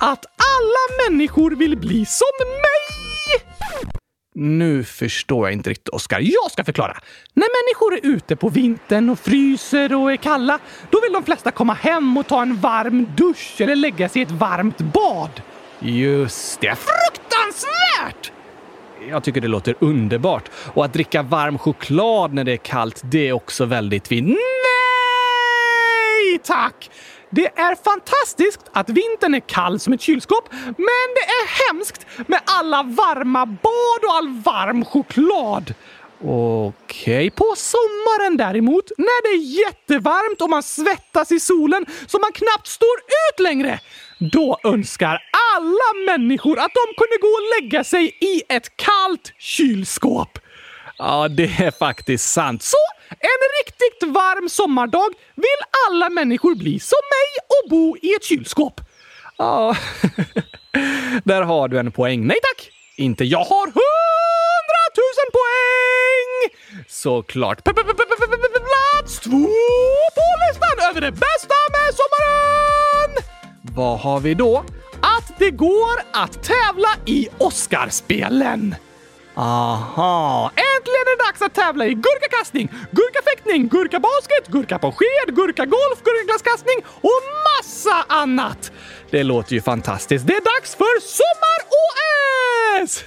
Att 0.00 0.24
alla 0.56 1.10
människor 1.10 1.50
vill 1.50 1.76
bli 1.76 2.06
som 2.06 2.46
mig! 2.46 3.99
Nu 4.34 4.84
förstår 4.84 5.46
jag 5.46 5.52
inte 5.52 5.70
riktigt, 5.70 5.88
Oskar. 5.88 6.20
Jag 6.20 6.52
ska 6.52 6.64
förklara. 6.64 6.96
När 7.34 7.46
människor 7.46 7.94
är 7.94 8.16
ute 8.16 8.36
på 8.36 8.48
vintern 8.48 9.10
och 9.10 9.18
fryser 9.18 9.94
och 9.94 10.12
är 10.12 10.16
kalla, 10.16 10.58
då 10.90 11.00
vill 11.00 11.12
de 11.12 11.24
flesta 11.24 11.50
komma 11.50 11.72
hem 11.72 12.16
och 12.16 12.26
ta 12.26 12.42
en 12.42 12.56
varm 12.56 13.06
dusch 13.16 13.60
eller 13.60 13.76
lägga 13.76 14.08
sig 14.08 14.22
i 14.22 14.24
ett 14.24 14.30
varmt 14.30 14.78
bad. 14.78 15.42
Just 15.80 16.60
det. 16.60 16.76
Fruktansvärt! 16.78 18.32
Jag 19.08 19.24
tycker 19.24 19.40
det 19.40 19.48
låter 19.48 19.74
underbart. 19.78 20.50
Och 20.74 20.84
att 20.84 20.92
dricka 20.92 21.22
varm 21.22 21.58
choklad 21.58 22.32
när 22.32 22.44
det 22.44 22.52
är 22.52 22.56
kallt, 22.56 23.00
det 23.04 23.28
är 23.28 23.32
också 23.32 23.64
väldigt 23.64 24.08
fint. 24.08 24.28
Nej 24.28 24.38
tack! 26.44 26.90
Det 27.30 27.46
är 27.46 27.84
fantastiskt 27.84 28.60
att 28.72 28.88
vintern 28.88 29.34
är 29.34 29.40
kall 29.40 29.80
som 29.80 29.92
ett 29.92 30.00
kylskåp, 30.00 30.48
men 30.64 31.06
det 31.14 31.26
är 31.40 31.68
hemskt 31.68 32.06
med 32.26 32.40
alla 32.44 32.82
varma 32.82 33.46
bad 33.46 34.04
och 34.08 34.14
all 34.14 34.28
varm 34.28 34.84
choklad. 34.84 35.74
Okej, 36.24 36.68
okay. 37.26 37.30
på 37.30 37.54
sommaren 37.56 38.36
däremot, 38.36 38.90
när 38.98 39.22
det 39.22 39.28
är 39.28 39.66
jättevarmt 39.66 40.40
och 40.40 40.50
man 40.50 40.62
svettas 40.62 41.32
i 41.32 41.40
solen 41.40 41.86
så 42.06 42.18
man 42.18 42.32
knappt 42.32 42.66
står 42.66 42.96
ut 42.98 43.40
längre, 43.40 43.80
då 44.18 44.58
önskar 44.64 45.18
alla 45.56 46.12
människor 46.12 46.58
att 46.58 46.72
de 46.74 46.94
kunde 46.96 47.16
gå 47.20 47.28
och 47.28 47.62
lägga 47.62 47.84
sig 47.84 48.16
i 48.20 48.42
ett 48.48 48.76
kallt 48.76 49.32
kylskåp. 49.38 50.38
Ja, 50.98 51.28
det 51.28 51.44
är 51.44 51.78
faktiskt 51.78 52.32
sant. 52.32 52.62
Så 52.62 52.76
en 53.10 53.40
riktigt 53.60 54.02
varm 54.14 54.48
sommardag 54.48 55.08
vill 55.34 55.60
alla 55.88 56.08
människor 56.10 56.54
bli 56.54 56.80
som 56.80 56.98
mig 57.10 57.28
och 57.48 57.70
bo 57.70 57.96
i 57.96 58.14
ett 58.14 58.24
kylskåp. 58.24 58.80
Ja, 59.38 59.76
där 61.24 61.42
har 61.42 61.68
du 61.68 61.78
en 61.78 61.92
poäng. 61.92 62.26
Nej 62.26 62.38
tack! 62.42 62.70
Inte 62.96 63.24
jag 63.24 63.44
har 63.44 63.66
hundratusen 63.66 65.30
poäng! 65.32 66.50
Såklart. 66.88 67.64
Plats 67.64 69.20
två 69.20 69.46
på 70.16 70.26
listan 70.48 70.90
över 70.90 71.00
det 71.00 71.12
bästa 71.12 71.54
med 71.72 71.94
sommaren! 71.94 73.16
Vad 73.62 73.98
har 73.98 74.20
vi 74.20 74.34
då? 74.34 74.64
Att 75.18 75.38
det 75.38 75.50
går 75.50 76.00
att 76.12 76.44
tävla 76.44 76.88
i 77.06 77.28
Oscarspelen. 77.38 78.74
Aha! 79.34 80.50
Äntligen 80.50 81.00
är 81.00 81.16
det 81.16 81.24
dags 81.24 81.42
att 81.42 81.54
tävla 81.54 81.86
i 81.86 81.94
gurkakastning, 81.94 82.68
gurkafäktning, 82.90 83.68
gurkabasket, 83.68 84.46
gurka 84.46 84.78
på 84.78 84.92
sked, 84.92 85.34
gurkagolf, 85.36 86.02
gurkaglasskastning 86.04 86.76
och 86.86 87.22
massa 87.48 88.04
annat! 88.08 88.72
Det 89.10 89.22
låter 89.22 89.54
ju 89.54 89.60
fantastiskt. 89.60 90.26
Det 90.26 90.32
är 90.32 90.58
dags 90.58 90.74
för 90.74 91.00
sommar-OS! 91.20 93.04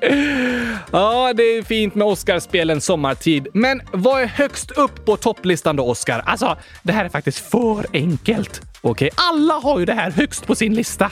ja, 0.90 1.32
det 1.32 1.42
är 1.42 1.62
fint 1.62 1.94
med 1.94 2.06
Oscarspelen 2.06 2.80
sommartid. 2.80 3.48
Men 3.54 3.82
vad 3.92 4.22
är 4.22 4.26
högst 4.26 4.70
upp 4.70 5.04
på 5.04 5.16
topplistan 5.16 5.76
då, 5.76 5.88
Oscar? 5.90 6.22
Alltså, 6.26 6.56
det 6.82 6.92
här 6.92 7.04
är 7.04 7.08
faktiskt 7.08 7.50
för 7.50 7.86
enkelt. 7.92 8.62
Okej, 8.80 8.90
okay, 8.90 9.10
alla 9.16 9.54
har 9.54 9.78
ju 9.78 9.84
det 9.84 9.94
här 9.94 10.10
högst 10.10 10.46
på 10.46 10.54
sin 10.54 10.74
lista. 10.74 11.10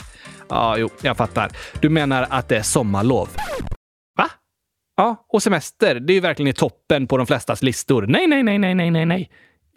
Ja, 0.48 0.77
jo, 0.77 0.90
jag 1.03 1.16
fattar. 1.16 1.51
Du 1.81 1.88
menar 1.88 2.27
att 2.31 2.48
det 2.48 2.57
är 2.57 2.62
sommarlov? 2.62 3.29
Ja, 4.96 5.26
och 5.28 5.42
semester. 5.42 5.94
Det 5.94 6.12
är 6.12 6.14
ju 6.14 6.20
verkligen 6.20 6.48
i 6.48 6.52
toppen 6.52 7.07
på 7.07 7.16
de 7.16 7.26
flestas 7.26 7.62
listor. 7.62 8.07
Nej, 8.09 8.26
nej, 8.26 8.42
nej, 8.42 8.59
nej, 8.59 8.74
nej, 8.74 8.90
nej, 8.90 9.07
nej. 9.07 9.31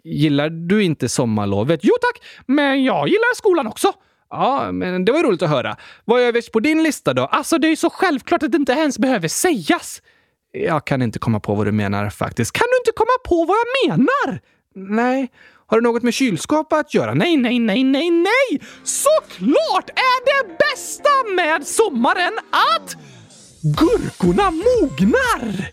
Gillar 0.04 0.50
du 0.50 0.82
inte 0.84 1.08
sommarlovet? 1.08 1.80
Jo 1.82 1.94
tack, 2.00 2.24
men 2.46 2.84
jag 2.84 3.08
gillar 3.08 3.34
skolan 3.34 3.66
också. 3.66 3.92
Ja, 4.30 4.72
men 4.72 5.04
det 5.04 5.12
var 5.12 5.18
ju 5.18 5.24
roligt 5.26 5.42
att 5.42 5.50
höra. 5.50 5.76
Vad 6.04 6.22
är 6.22 6.24
överst 6.26 6.52
på 6.52 6.60
din 6.60 6.82
lista 6.82 7.14
då? 7.14 7.26
Alltså, 7.26 7.58
det 7.58 7.66
är 7.66 7.70
ju 7.70 7.76
så 7.76 7.90
självklart 7.90 8.42
att 8.42 8.52
det 8.52 8.56
inte 8.56 8.72
ens 8.72 8.98
behöver 8.98 9.28
sägas. 9.28 10.02
Jag 10.52 10.84
kan 10.86 11.02
inte 11.02 11.18
komma 11.18 11.40
på 11.40 11.54
vad 11.54 11.66
du 11.66 11.72
menar 11.72 12.10
faktiskt. 12.10 12.52
Kan 12.52 12.66
du 12.72 12.76
inte 12.80 12.96
komma 12.96 13.18
på 13.24 13.44
vad 13.44 13.56
jag 13.56 13.98
menar? 13.98 14.40
Nej. 14.74 15.30
Har 15.66 15.80
det 15.80 15.82
något 15.82 16.02
med 16.02 16.14
kylskåp 16.14 16.72
att 16.72 16.94
göra? 16.94 17.14
Nej, 17.14 17.36
nej, 17.36 17.58
nej, 17.58 17.84
nej, 17.84 18.10
nej! 18.10 18.60
Såklart 18.84 19.90
är 19.90 20.24
det 20.24 20.58
bästa 20.58 21.10
med 21.36 21.66
sommaren 21.66 22.32
att 22.50 22.96
Gurkorna 23.74 24.50
mognar! 24.50 25.70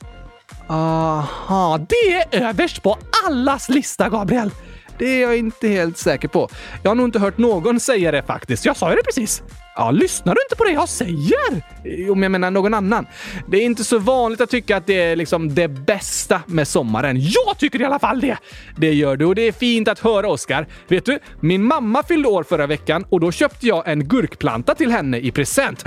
Aha, 0.68 1.80
det 1.90 2.14
är 2.14 2.50
överst 2.50 2.84
på 2.84 2.98
allas 3.26 3.70
lista, 3.70 4.10
Gabriel. 4.10 4.52
Det 4.98 5.06
är 5.06 5.22
jag 5.22 5.38
inte 5.38 5.68
helt 5.68 5.98
säker 5.98 6.28
på. 6.28 6.50
Jag 6.84 6.90
har 6.90 6.96
nog 6.96 7.08
inte 7.08 7.20
hört 7.20 7.38
någon 7.38 7.80
säga 7.80 8.12
det 8.12 8.24
faktiskt. 8.24 8.66
Jag 8.66 8.78
sa 8.78 8.90
ju 8.90 8.96
det 8.96 9.04
precis. 9.04 9.44
Ja, 9.76 9.92
lyssnar 9.92 10.36
du 10.36 10.42
inte 10.46 10.56
på 10.56 10.64
det 10.64 10.72
jag 10.72 10.90
säger? 10.90 11.64
Om 12.12 12.24
jag 12.24 12.32
menar 12.32 12.52
någon 12.52 12.74
annan. 12.74 13.08
Det 13.48 13.58
är 13.58 13.66
inte 13.66 13.84
så 13.84 13.98
vanligt 14.00 14.42
att 14.42 14.50
tycka 14.50 14.78
att 14.78 14.88
det 14.88 15.02
är 15.02 15.16
liksom 15.16 15.56
det 15.56 15.68
bästa 15.68 16.42
med 16.46 16.68
sommaren. 16.68 17.18
Jag 17.20 17.58
tycker 17.58 17.82
i 17.82 17.86
alla 17.86 18.00
fall 18.00 18.22
det! 18.22 18.38
Det 18.78 18.94
gör 18.94 19.18
du 19.18 19.26
och 19.26 19.36
det 19.36 19.42
är 19.42 19.52
fint 19.52 19.88
att 19.88 20.00
höra, 20.00 20.28
Oskar. 20.28 20.68
Vet 20.88 21.06
du, 21.06 21.20
min 21.40 21.64
mamma 21.64 22.04
fyllde 22.04 22.28
år 22.28 22.44
förra 22.44 22.68
veckan 22.68 23.06
och 23.10 23.20
då 23.20 23.32
köpte 23.32 23.68
jag 23.68 23.88
en 23.88 24.08
gurkplanta 24.08 24.76
till 24.76 24.92
henne 24.92 25.18
i 25.18 25.32
present. 25.32 25.84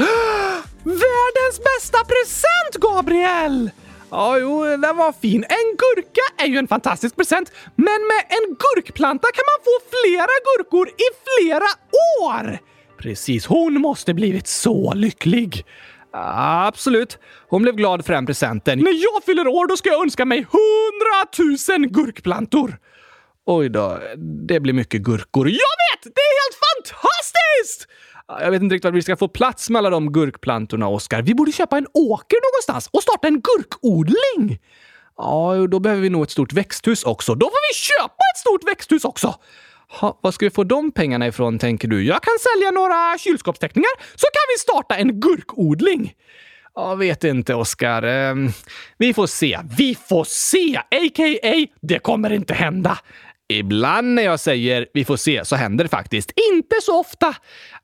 Världens 0.87 1.61
bästa 1.65 1.99
present, 2.05 2.75
Gabriel! 2.81 3.71
Ja, 4.11 4.39
jo, 4.39 4.65
den 4.65 4.97
var 4.97 5.13
fin. 5.13 5.45
En 5.49 5.77
gurka 5.79 6.45
är 6.45 6.47
ju 6.47 6.59
en 6.59 6.69
fantastisk 6.69 7.17
present, 7.17 7.53
men 7.77 8.01
med 8.11 8.25
en 8.29 8.57
gurkplanta 8.59 9.29
kan 9.35 9.45
man 9.51 9.65
få 9.65 9.75
flera 9.91 10.35
gurkor 10.49 10.89
i 10.89 11.09
flera 11.27 11.67
år! 12.23 12.59
Precis, 12.99 13.47
hon 13.47 13.81
måste 13.81 14.15
blivit 14.15 14.47
så 14.47 14.95
lycklig. 14.95 15.67
Absolut. 16.13 17.19
Hon 17.49 17.63
blev 17.63 17.75
glad 17.75 18.07
för 18.07 18.13
den 18.13 18.27
presenten. 18.27 18.79
När 18.79 19.03
jag 19.03 19.25
fyller 19.25 19.47
år 19.49 19.67
då 19.67 19.77
ska 19.77 19.89
jag 19.89 20.03
önska 20.03 20.25
mig 20.25 20.47
hundratusen 20.51 21.93
gurkplantor. 21.93 22.79
Oj 23.47 23.69
då, 23.69 23.99
det 24.49 24.61
blir 24.61 24.73
mycket 24.73 25.03
gurkor. 25.03 25.49
Jag 25.49 25.77
vet! 25.87 26.03
Det 26.15 26.21
är 26.21 26.35
helt 26.43 26.59
fantastiskt! 26.67 27.89
Jag 28.29 28.51
vet 28.51 28.63
inte 28.63 28.75
riktigt 28.75 28.85
var 28.85 28.93
vi 28.93 29.03
ska 29.03 29.17
få 29.17 29.29
plats 29.29 29.71
med 29.71 29.79
alla 29.79 29.91
de 29.91 30.13
gurkplantorna, 30.13 30.89
Oskar. 30.89 31.23
Vi 31.23 31.35
borde 31.35 31.53
köpa 31.53 31.79
en 31.79 31.87
åker 31.95 32.37
någonstans 32.53 32.89
och 32.93 33.03
starta 33.03 33.29
en 33.29 33.41
gurkodling! 33.41 34.59
Ja, 35.17 35.67
då 35.71 35.79
behöver 35.79 36.03
vi 36.03 36.11
nog 36.11 36.23
ett 36.23 36.31
stort 36.31 36.53
växthus 36.53 37.05
också. 37.05 37.35
Då 37.35 37.47
får 37.47 37.73
vi 37.73 37.75
köpa 37.75 38.23
ett 38.35 38.39
stort 38.39 38.69
växthus 38.69 39.05
också! 39.05 39.35
Ha, 39.89 40.19
vad 40.23 40.35
ska 40.35 40.47
vi 40.47 40.51
få 40.51 40.65
de 40.65 40.93
pengarna 40.93 41.27
ifrån, 41.27 41.59
tänker 41.59 41.89
du? 41.89 42.05
Jag 42.05 42.23
kan 42.23 42.35
sälja 42.41 42.71
några 42.71 43.19
kylskåpsteckningar 43.19 43.91
så 44.15 44.27
kan 44.27 44.47
vi 44.55 44.61
starta 44.61 44.97
en 44.97 45.21
gurkodling! 45.21 46.15
Jag 46.75 46.97
vet 46.97 47.25
inte, 47.25 47.55
Oskar. 47.55 48.03
Ehm, 48.03 48.49
vi 48.99 49.15
får 49.15 49.27
se. 49.27 49.59
Vi 49.79 49.95
får 50.09 50.25
se! 50.25 50.77
A.k.a. 50.77 51.67
det 51.81 51.99
kommer 51.99 52.33
inte 52.33 52.55
hända. 52.55 52.99
Ibland 53.49 54.15
när 54.15 54.23
jag 54.23 54.41
säger 54.41 54.87
vi 54.95 55.05
får 55.05 55.17
se 55.17 55.45
så 55.45 55.57
händer 55.57 55.85
det 55.85 55.89
faktiskt. 55.89 56.33
Inte 56.53 56.77
så 56.83 57.01
ofta. 57.01 57.35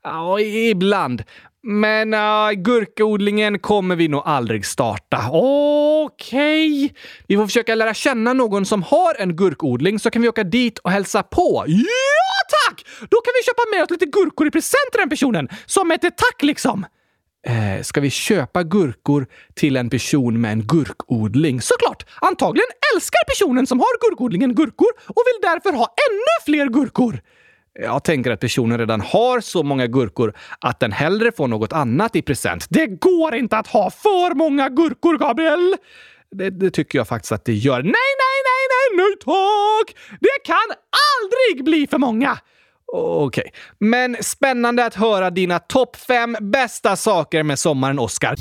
Ja, 0.03 0.39
ibland. 0.39 1.23
Men 1.65 2.13
uh, 2.13 2.51
gurkodlingen 2.51 3.59
kommer 3.59 3.95
vi 3.95 4.07
nog 4.07 4.21
aldrig 4.25 4.65
starta. 4.65 5.29
Okej. 5.31 6.85
Okay. 6.85 6.89
Vi 7.27 7.35
får 7.35 7.45
försöka 7.45 7.75
lära 7.75 7.93
känna 7.93 8.33
någon 8.33 8.65
som 8.65 8.83
har 8.83 9.21
en 9.21 9.35
gurkodling 9.35 9.99
så 9.99 10.09
kan 10.09 10.21
vi 10.21 10.29
åka 10.29 10.43
dit 10.43 10.79
och 10.79 10.91
hälsa 10.91 11.23
på. 11.23 11.63
Ja, 11.67 12.67
tack! 12.67 12.85
Då 12.99 13.21
kan 13.21 13.33
vi 13.39 13.43
köpa 13.45 13.61
med 13.75 13.83
oss 13.83 13.89
lite 13.89 14.05
gurkor 14.05 14.47
i 14.47 14.51
present 14.51 14.91
till 14.91 14.99
den 14.99 15.09
personen. 15.09 15.49
Som 15.65 15.91
ett 15.91 16.01
tack 16.01 16.41
liksom. 16.41 16.85
Eh, 17.47 17.81
ska 17.81 18.01
vi 18.01 18.09
köpa 18.09 18.63
gurkor 18.63 19.27
till 19.53 19.77
en 19.77 19.89
person 19.89 20.41
med 20.41 20.51
en 20.51 20.61
gurkodling? 20.61 21.61
Såklart! 21.61 22.05
Antagligen 22.21 22.69
älskar 22.95 23.19
personen 23.27 23.67
som 23.67 23.79
har 23.79 24.09
gurkodlingen 24.09 24.55
gurkor 24.55 24.87
och 25.07 25.23
vill 25.25 25.41
därför 25.41 25.77
ha 25.77 25.85
ännu 26.09 26.53
fler 26.53 26.67
gurkor. 26.69 27.21
Jag 27.79 28.03
tänker 28.03 28.31
att 28.31 28.39
personen 28.39 28.77
redan 28.77 29.01
har 29.01 29.39
så 29.39 29.63
många 29.63 29.87
gurkor 29.87 30.33
att 30.59 30.79
den 30.79 30.91
hellre 30.91 31.31
får 31.31 31.47
något 31.47 31.73
annat 31.73 32.15
i 32.15 32.21
present. 32.21 32.67
Det 32.69 32.87
går 32.87 33.35
inte 33.35 33.57
att 33.57 33.67
ha 33.67 33.91
för 33.91 34.35
många 34.35 34.69
gurkor, 34.69 35.17
Gabriel! 35.17 35.75
Det, 36.31 36.49
det 36.49 36.71
tycker 36.71 36.99
jag 36.99 37.07
faktiskt 37.07 37.31
att 37.31 37.45
det 37.45 37.53
gör. 37.53 37.83
Nej, 37.83 37.91
nej, 37.91 38.39
nej, 38.49 38.63
nej, 38.73 39.05
nej 39.05 39.15
tack! 39.19 39.95
Det 40.19 40.45
kan 40.45 40.67
aldrig 41.11 41.65
bli 41.65 41.87
för 41.87 41.97
många! 41.97 42.37
Okej, 42.95 43.41
okay. 43.41 43.51
men 43.77 44.17
spännande 44.19 44.85
att 44.85 44.95
höra 44.95 45.29
dina 45.29 45.59
topp 45.59 45.95
fem 45.95 46.37
bästa 46.41 46.95
saker 46.95 47.43
med 47.43 47.59
sommaren, 47.59 47.99
Oscar. 47.99 48.35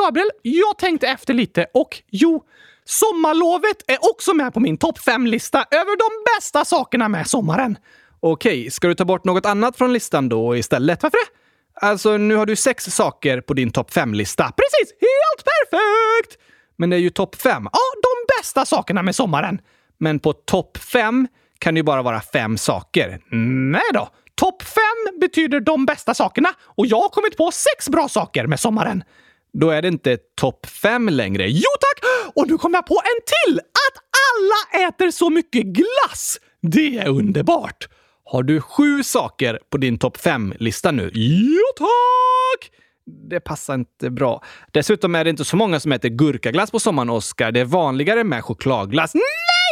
Gabriel, 0.00 0.30
jag 0.42 0.78
tänkte 0.78 1.08
efter 1.08 1.34
lite 1.34 1.66
och 1.74 2.02
jo, 2.10 2.44
sommarlovet 2.84 3.76
är 3.86 3.98
också 4.10 4.34
med 4.34 4.54
på 4.54 4.60
min 4.60 4.78
topp 4.78 4.98
fem-lista 4.98 5.58
över 5.70 5.96
de 5.96 6.36
bästa 6.36 6.64
sakerna 6.64 7.08
med 7.08 7.26
sommaren. 7.26 7.78
Okej, 8.20 8.60
okay. 8.60 8.70
ska 8.70 8.88
du 8.88 8.94
ta 8.94 9.04
bort 9.04 9.24
något 9.24 9.46
annat 9.46 9.76
från 9.76 9.92
listan 9.92 10.28
då 10.28 10.56
istället? 10.56 11.02
Varför 11.02 11.18
det? 11.18 11.86
Alltså, 11.86 12.16
nu 12.16 12.34
har 12.34 12.46
du 12.46 12.56
sex 12.56 12.84
saker 12.84 13.40
på 13.40 13.54
din 13.54 13.70
topp 13.70 13.92
fem-lista. 13.92 14.44
Precis! 14.44 14.94
Helt 15.00 15.44
perfekt! 15.44 16.42
Men 16.76 16.90
det 16.90 16.96
är 16.96 17.00
ju 17.00 17.10
topp 17.10 17.34
fem. 17.34 17.68
Ja, 17.72 17.80
de 18.02 18.40
bästa 18.40 18.64
sakerna 18.64 19.02
med 19.02 19.14
sommaren. 19.14 19.60
Men 19.98 20.18
på 20.18 20.32
topp 20.32 20.78
fem 20.78 21.28
kan 21.58 21.74
det 21.74 21.78
ju 21.78 21.82
bara 21.82 22.02
vara 22.02 22.20
fem 22.20 22.58
saker. 22.58 23.20
Nej 23.72 23.90
då! 23.94 24.08
Topp 24.34 24.62
fem 24.62 25.20
betyder 25.20 25.60
de 25.60 25.86
bästa 25.86 26.14
sakerna 26.14 26.48
och 26.60 26.86
jag 26.86 27.00
har 27.00 27.08
kommit 27.08 27.36
på 27.36 27.50
sex 27.52 27.88
bra 27.88 28.08
saker 28.08 28.46
med 28.46 28.60
sommaren. 28.60 29.04
Då 29.52 29.70
är 29.70 29.82
det 29.82 29.88
inte 29.88 30.16
topp 30.40 30.66
fem 30.66 31.08
längre. 31.08 31.48
Jo 31.48 31.70
tack! 31.80 32.10
Och 32.34 32.48
nu 32.48 32.58
kom 32.58 32.74
jag 32.74 32.86
på 32.86 32.94
en 32.94 33.22
till! 33.26 33.58
Att 33.58 34.02
alla 34.26 34.88
äter 34.88 35.10
så 35.10 35.30
mycket 35.30 35.64
glass! 35.66 36.38
Det 36.62 36.98
är 36.98 37.08
underbart! 37.08 37.88
Har 38.24 38.42
du 38.42 38.60
sju 38.60 39.02
saker 39.02 39.58
på 39.70 39.78
din 39.78 39.98
topp 39.98 40.16
fem-lista 40.16 40.90
nu? 40.90 41.10
Jo 41.14 41.62
tack! 41.76 42.70
Det 43.30 43.40
passar 43.40 43.74
inte 43.74 44.10
bra. 44.10 44.42
Dessutom 44.72 45.14
är 45.14 45.24
det 45.24 45.30
inte 45.30 45.44
så 45.44 45.56
många 45.56 45.80
som 45.80 45.92
äter 45.92 46.08
gurkaglass 46.08 46.70
på 46.70 46.78
sommaren, 46.78 47.10
Oskar. 47.10 47.52
Det 47.52 47.60
är 47.60 47.64
vanligare 47.64 48.24
med 48.24 48.44
chokladglass. 48.44 49.14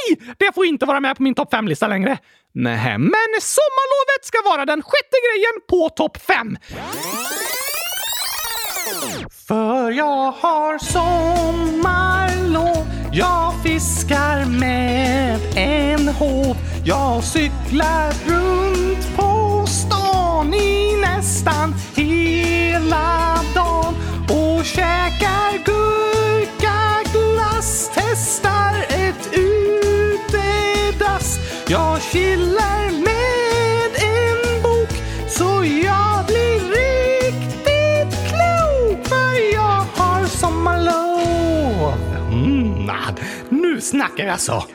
Nej! 0.09 0.35
Det 0.39 0.55
får 0.55 0.67
inte 0.67 0.87
vara 0.87 1.01
med 1.01 1.17
på 1.17 1.23
min 1.23 1.35
topp 1.35 1.53
5-lista 1.53 1.89
längre. 1.89 2.19
Nej, 2.53 2.99
men 2.99 3.41
sommarlovet 3.41 4.23
ska 4.23 4.39
vara 4.45 4.65
den 4.65 4.83
sjätte 4.83 5.17
grejen 5.27 5.61
på 5.69 5.89
topp 5.89 6.17
5! 6.17 6.57
För 9.49 9.91
jag 9.91 10.33
har 10.33 10.79
sommarlov 10.79 12.87
Jag 13.13 13.55
fiskar 13.63 14.45
med 14.45 15.41
en 15.57 16.09
håv 16.09 16.57
Jag 16.85 17.25
cyklar 17.25 18.13
runt 18.29 19.17
på 19.17 19.65
stan 19.67 20.55
i 20.55 20.97
nästan 21.01 21.75
hela 21.95 23.39
dagen 23.55 23.95
och 24.29 24.65
käkar 24.65 25.65
guld 25.65 26.14
Jag 31.69 32.03
chillar 32.03 32.91
med 32.91 33.91
en 33.97 34.63
bok 34.63 34.89
så 35.29 35.65
jag 35.65 36.27
blir 36.27 36.61
riktigt 36.71 38.29
klok 38.29 39.07
för 39.07 39.55
jag 39.55 39.85
har 39.95 40.27
sommarlov. 40.27 41.93
Mm, 42.33 42.91
nu 43.49 43.81
snackar 43.81 44.25
jag 44.27 44.41
så. 44.41 44.53
Alltså. 44.53 44.69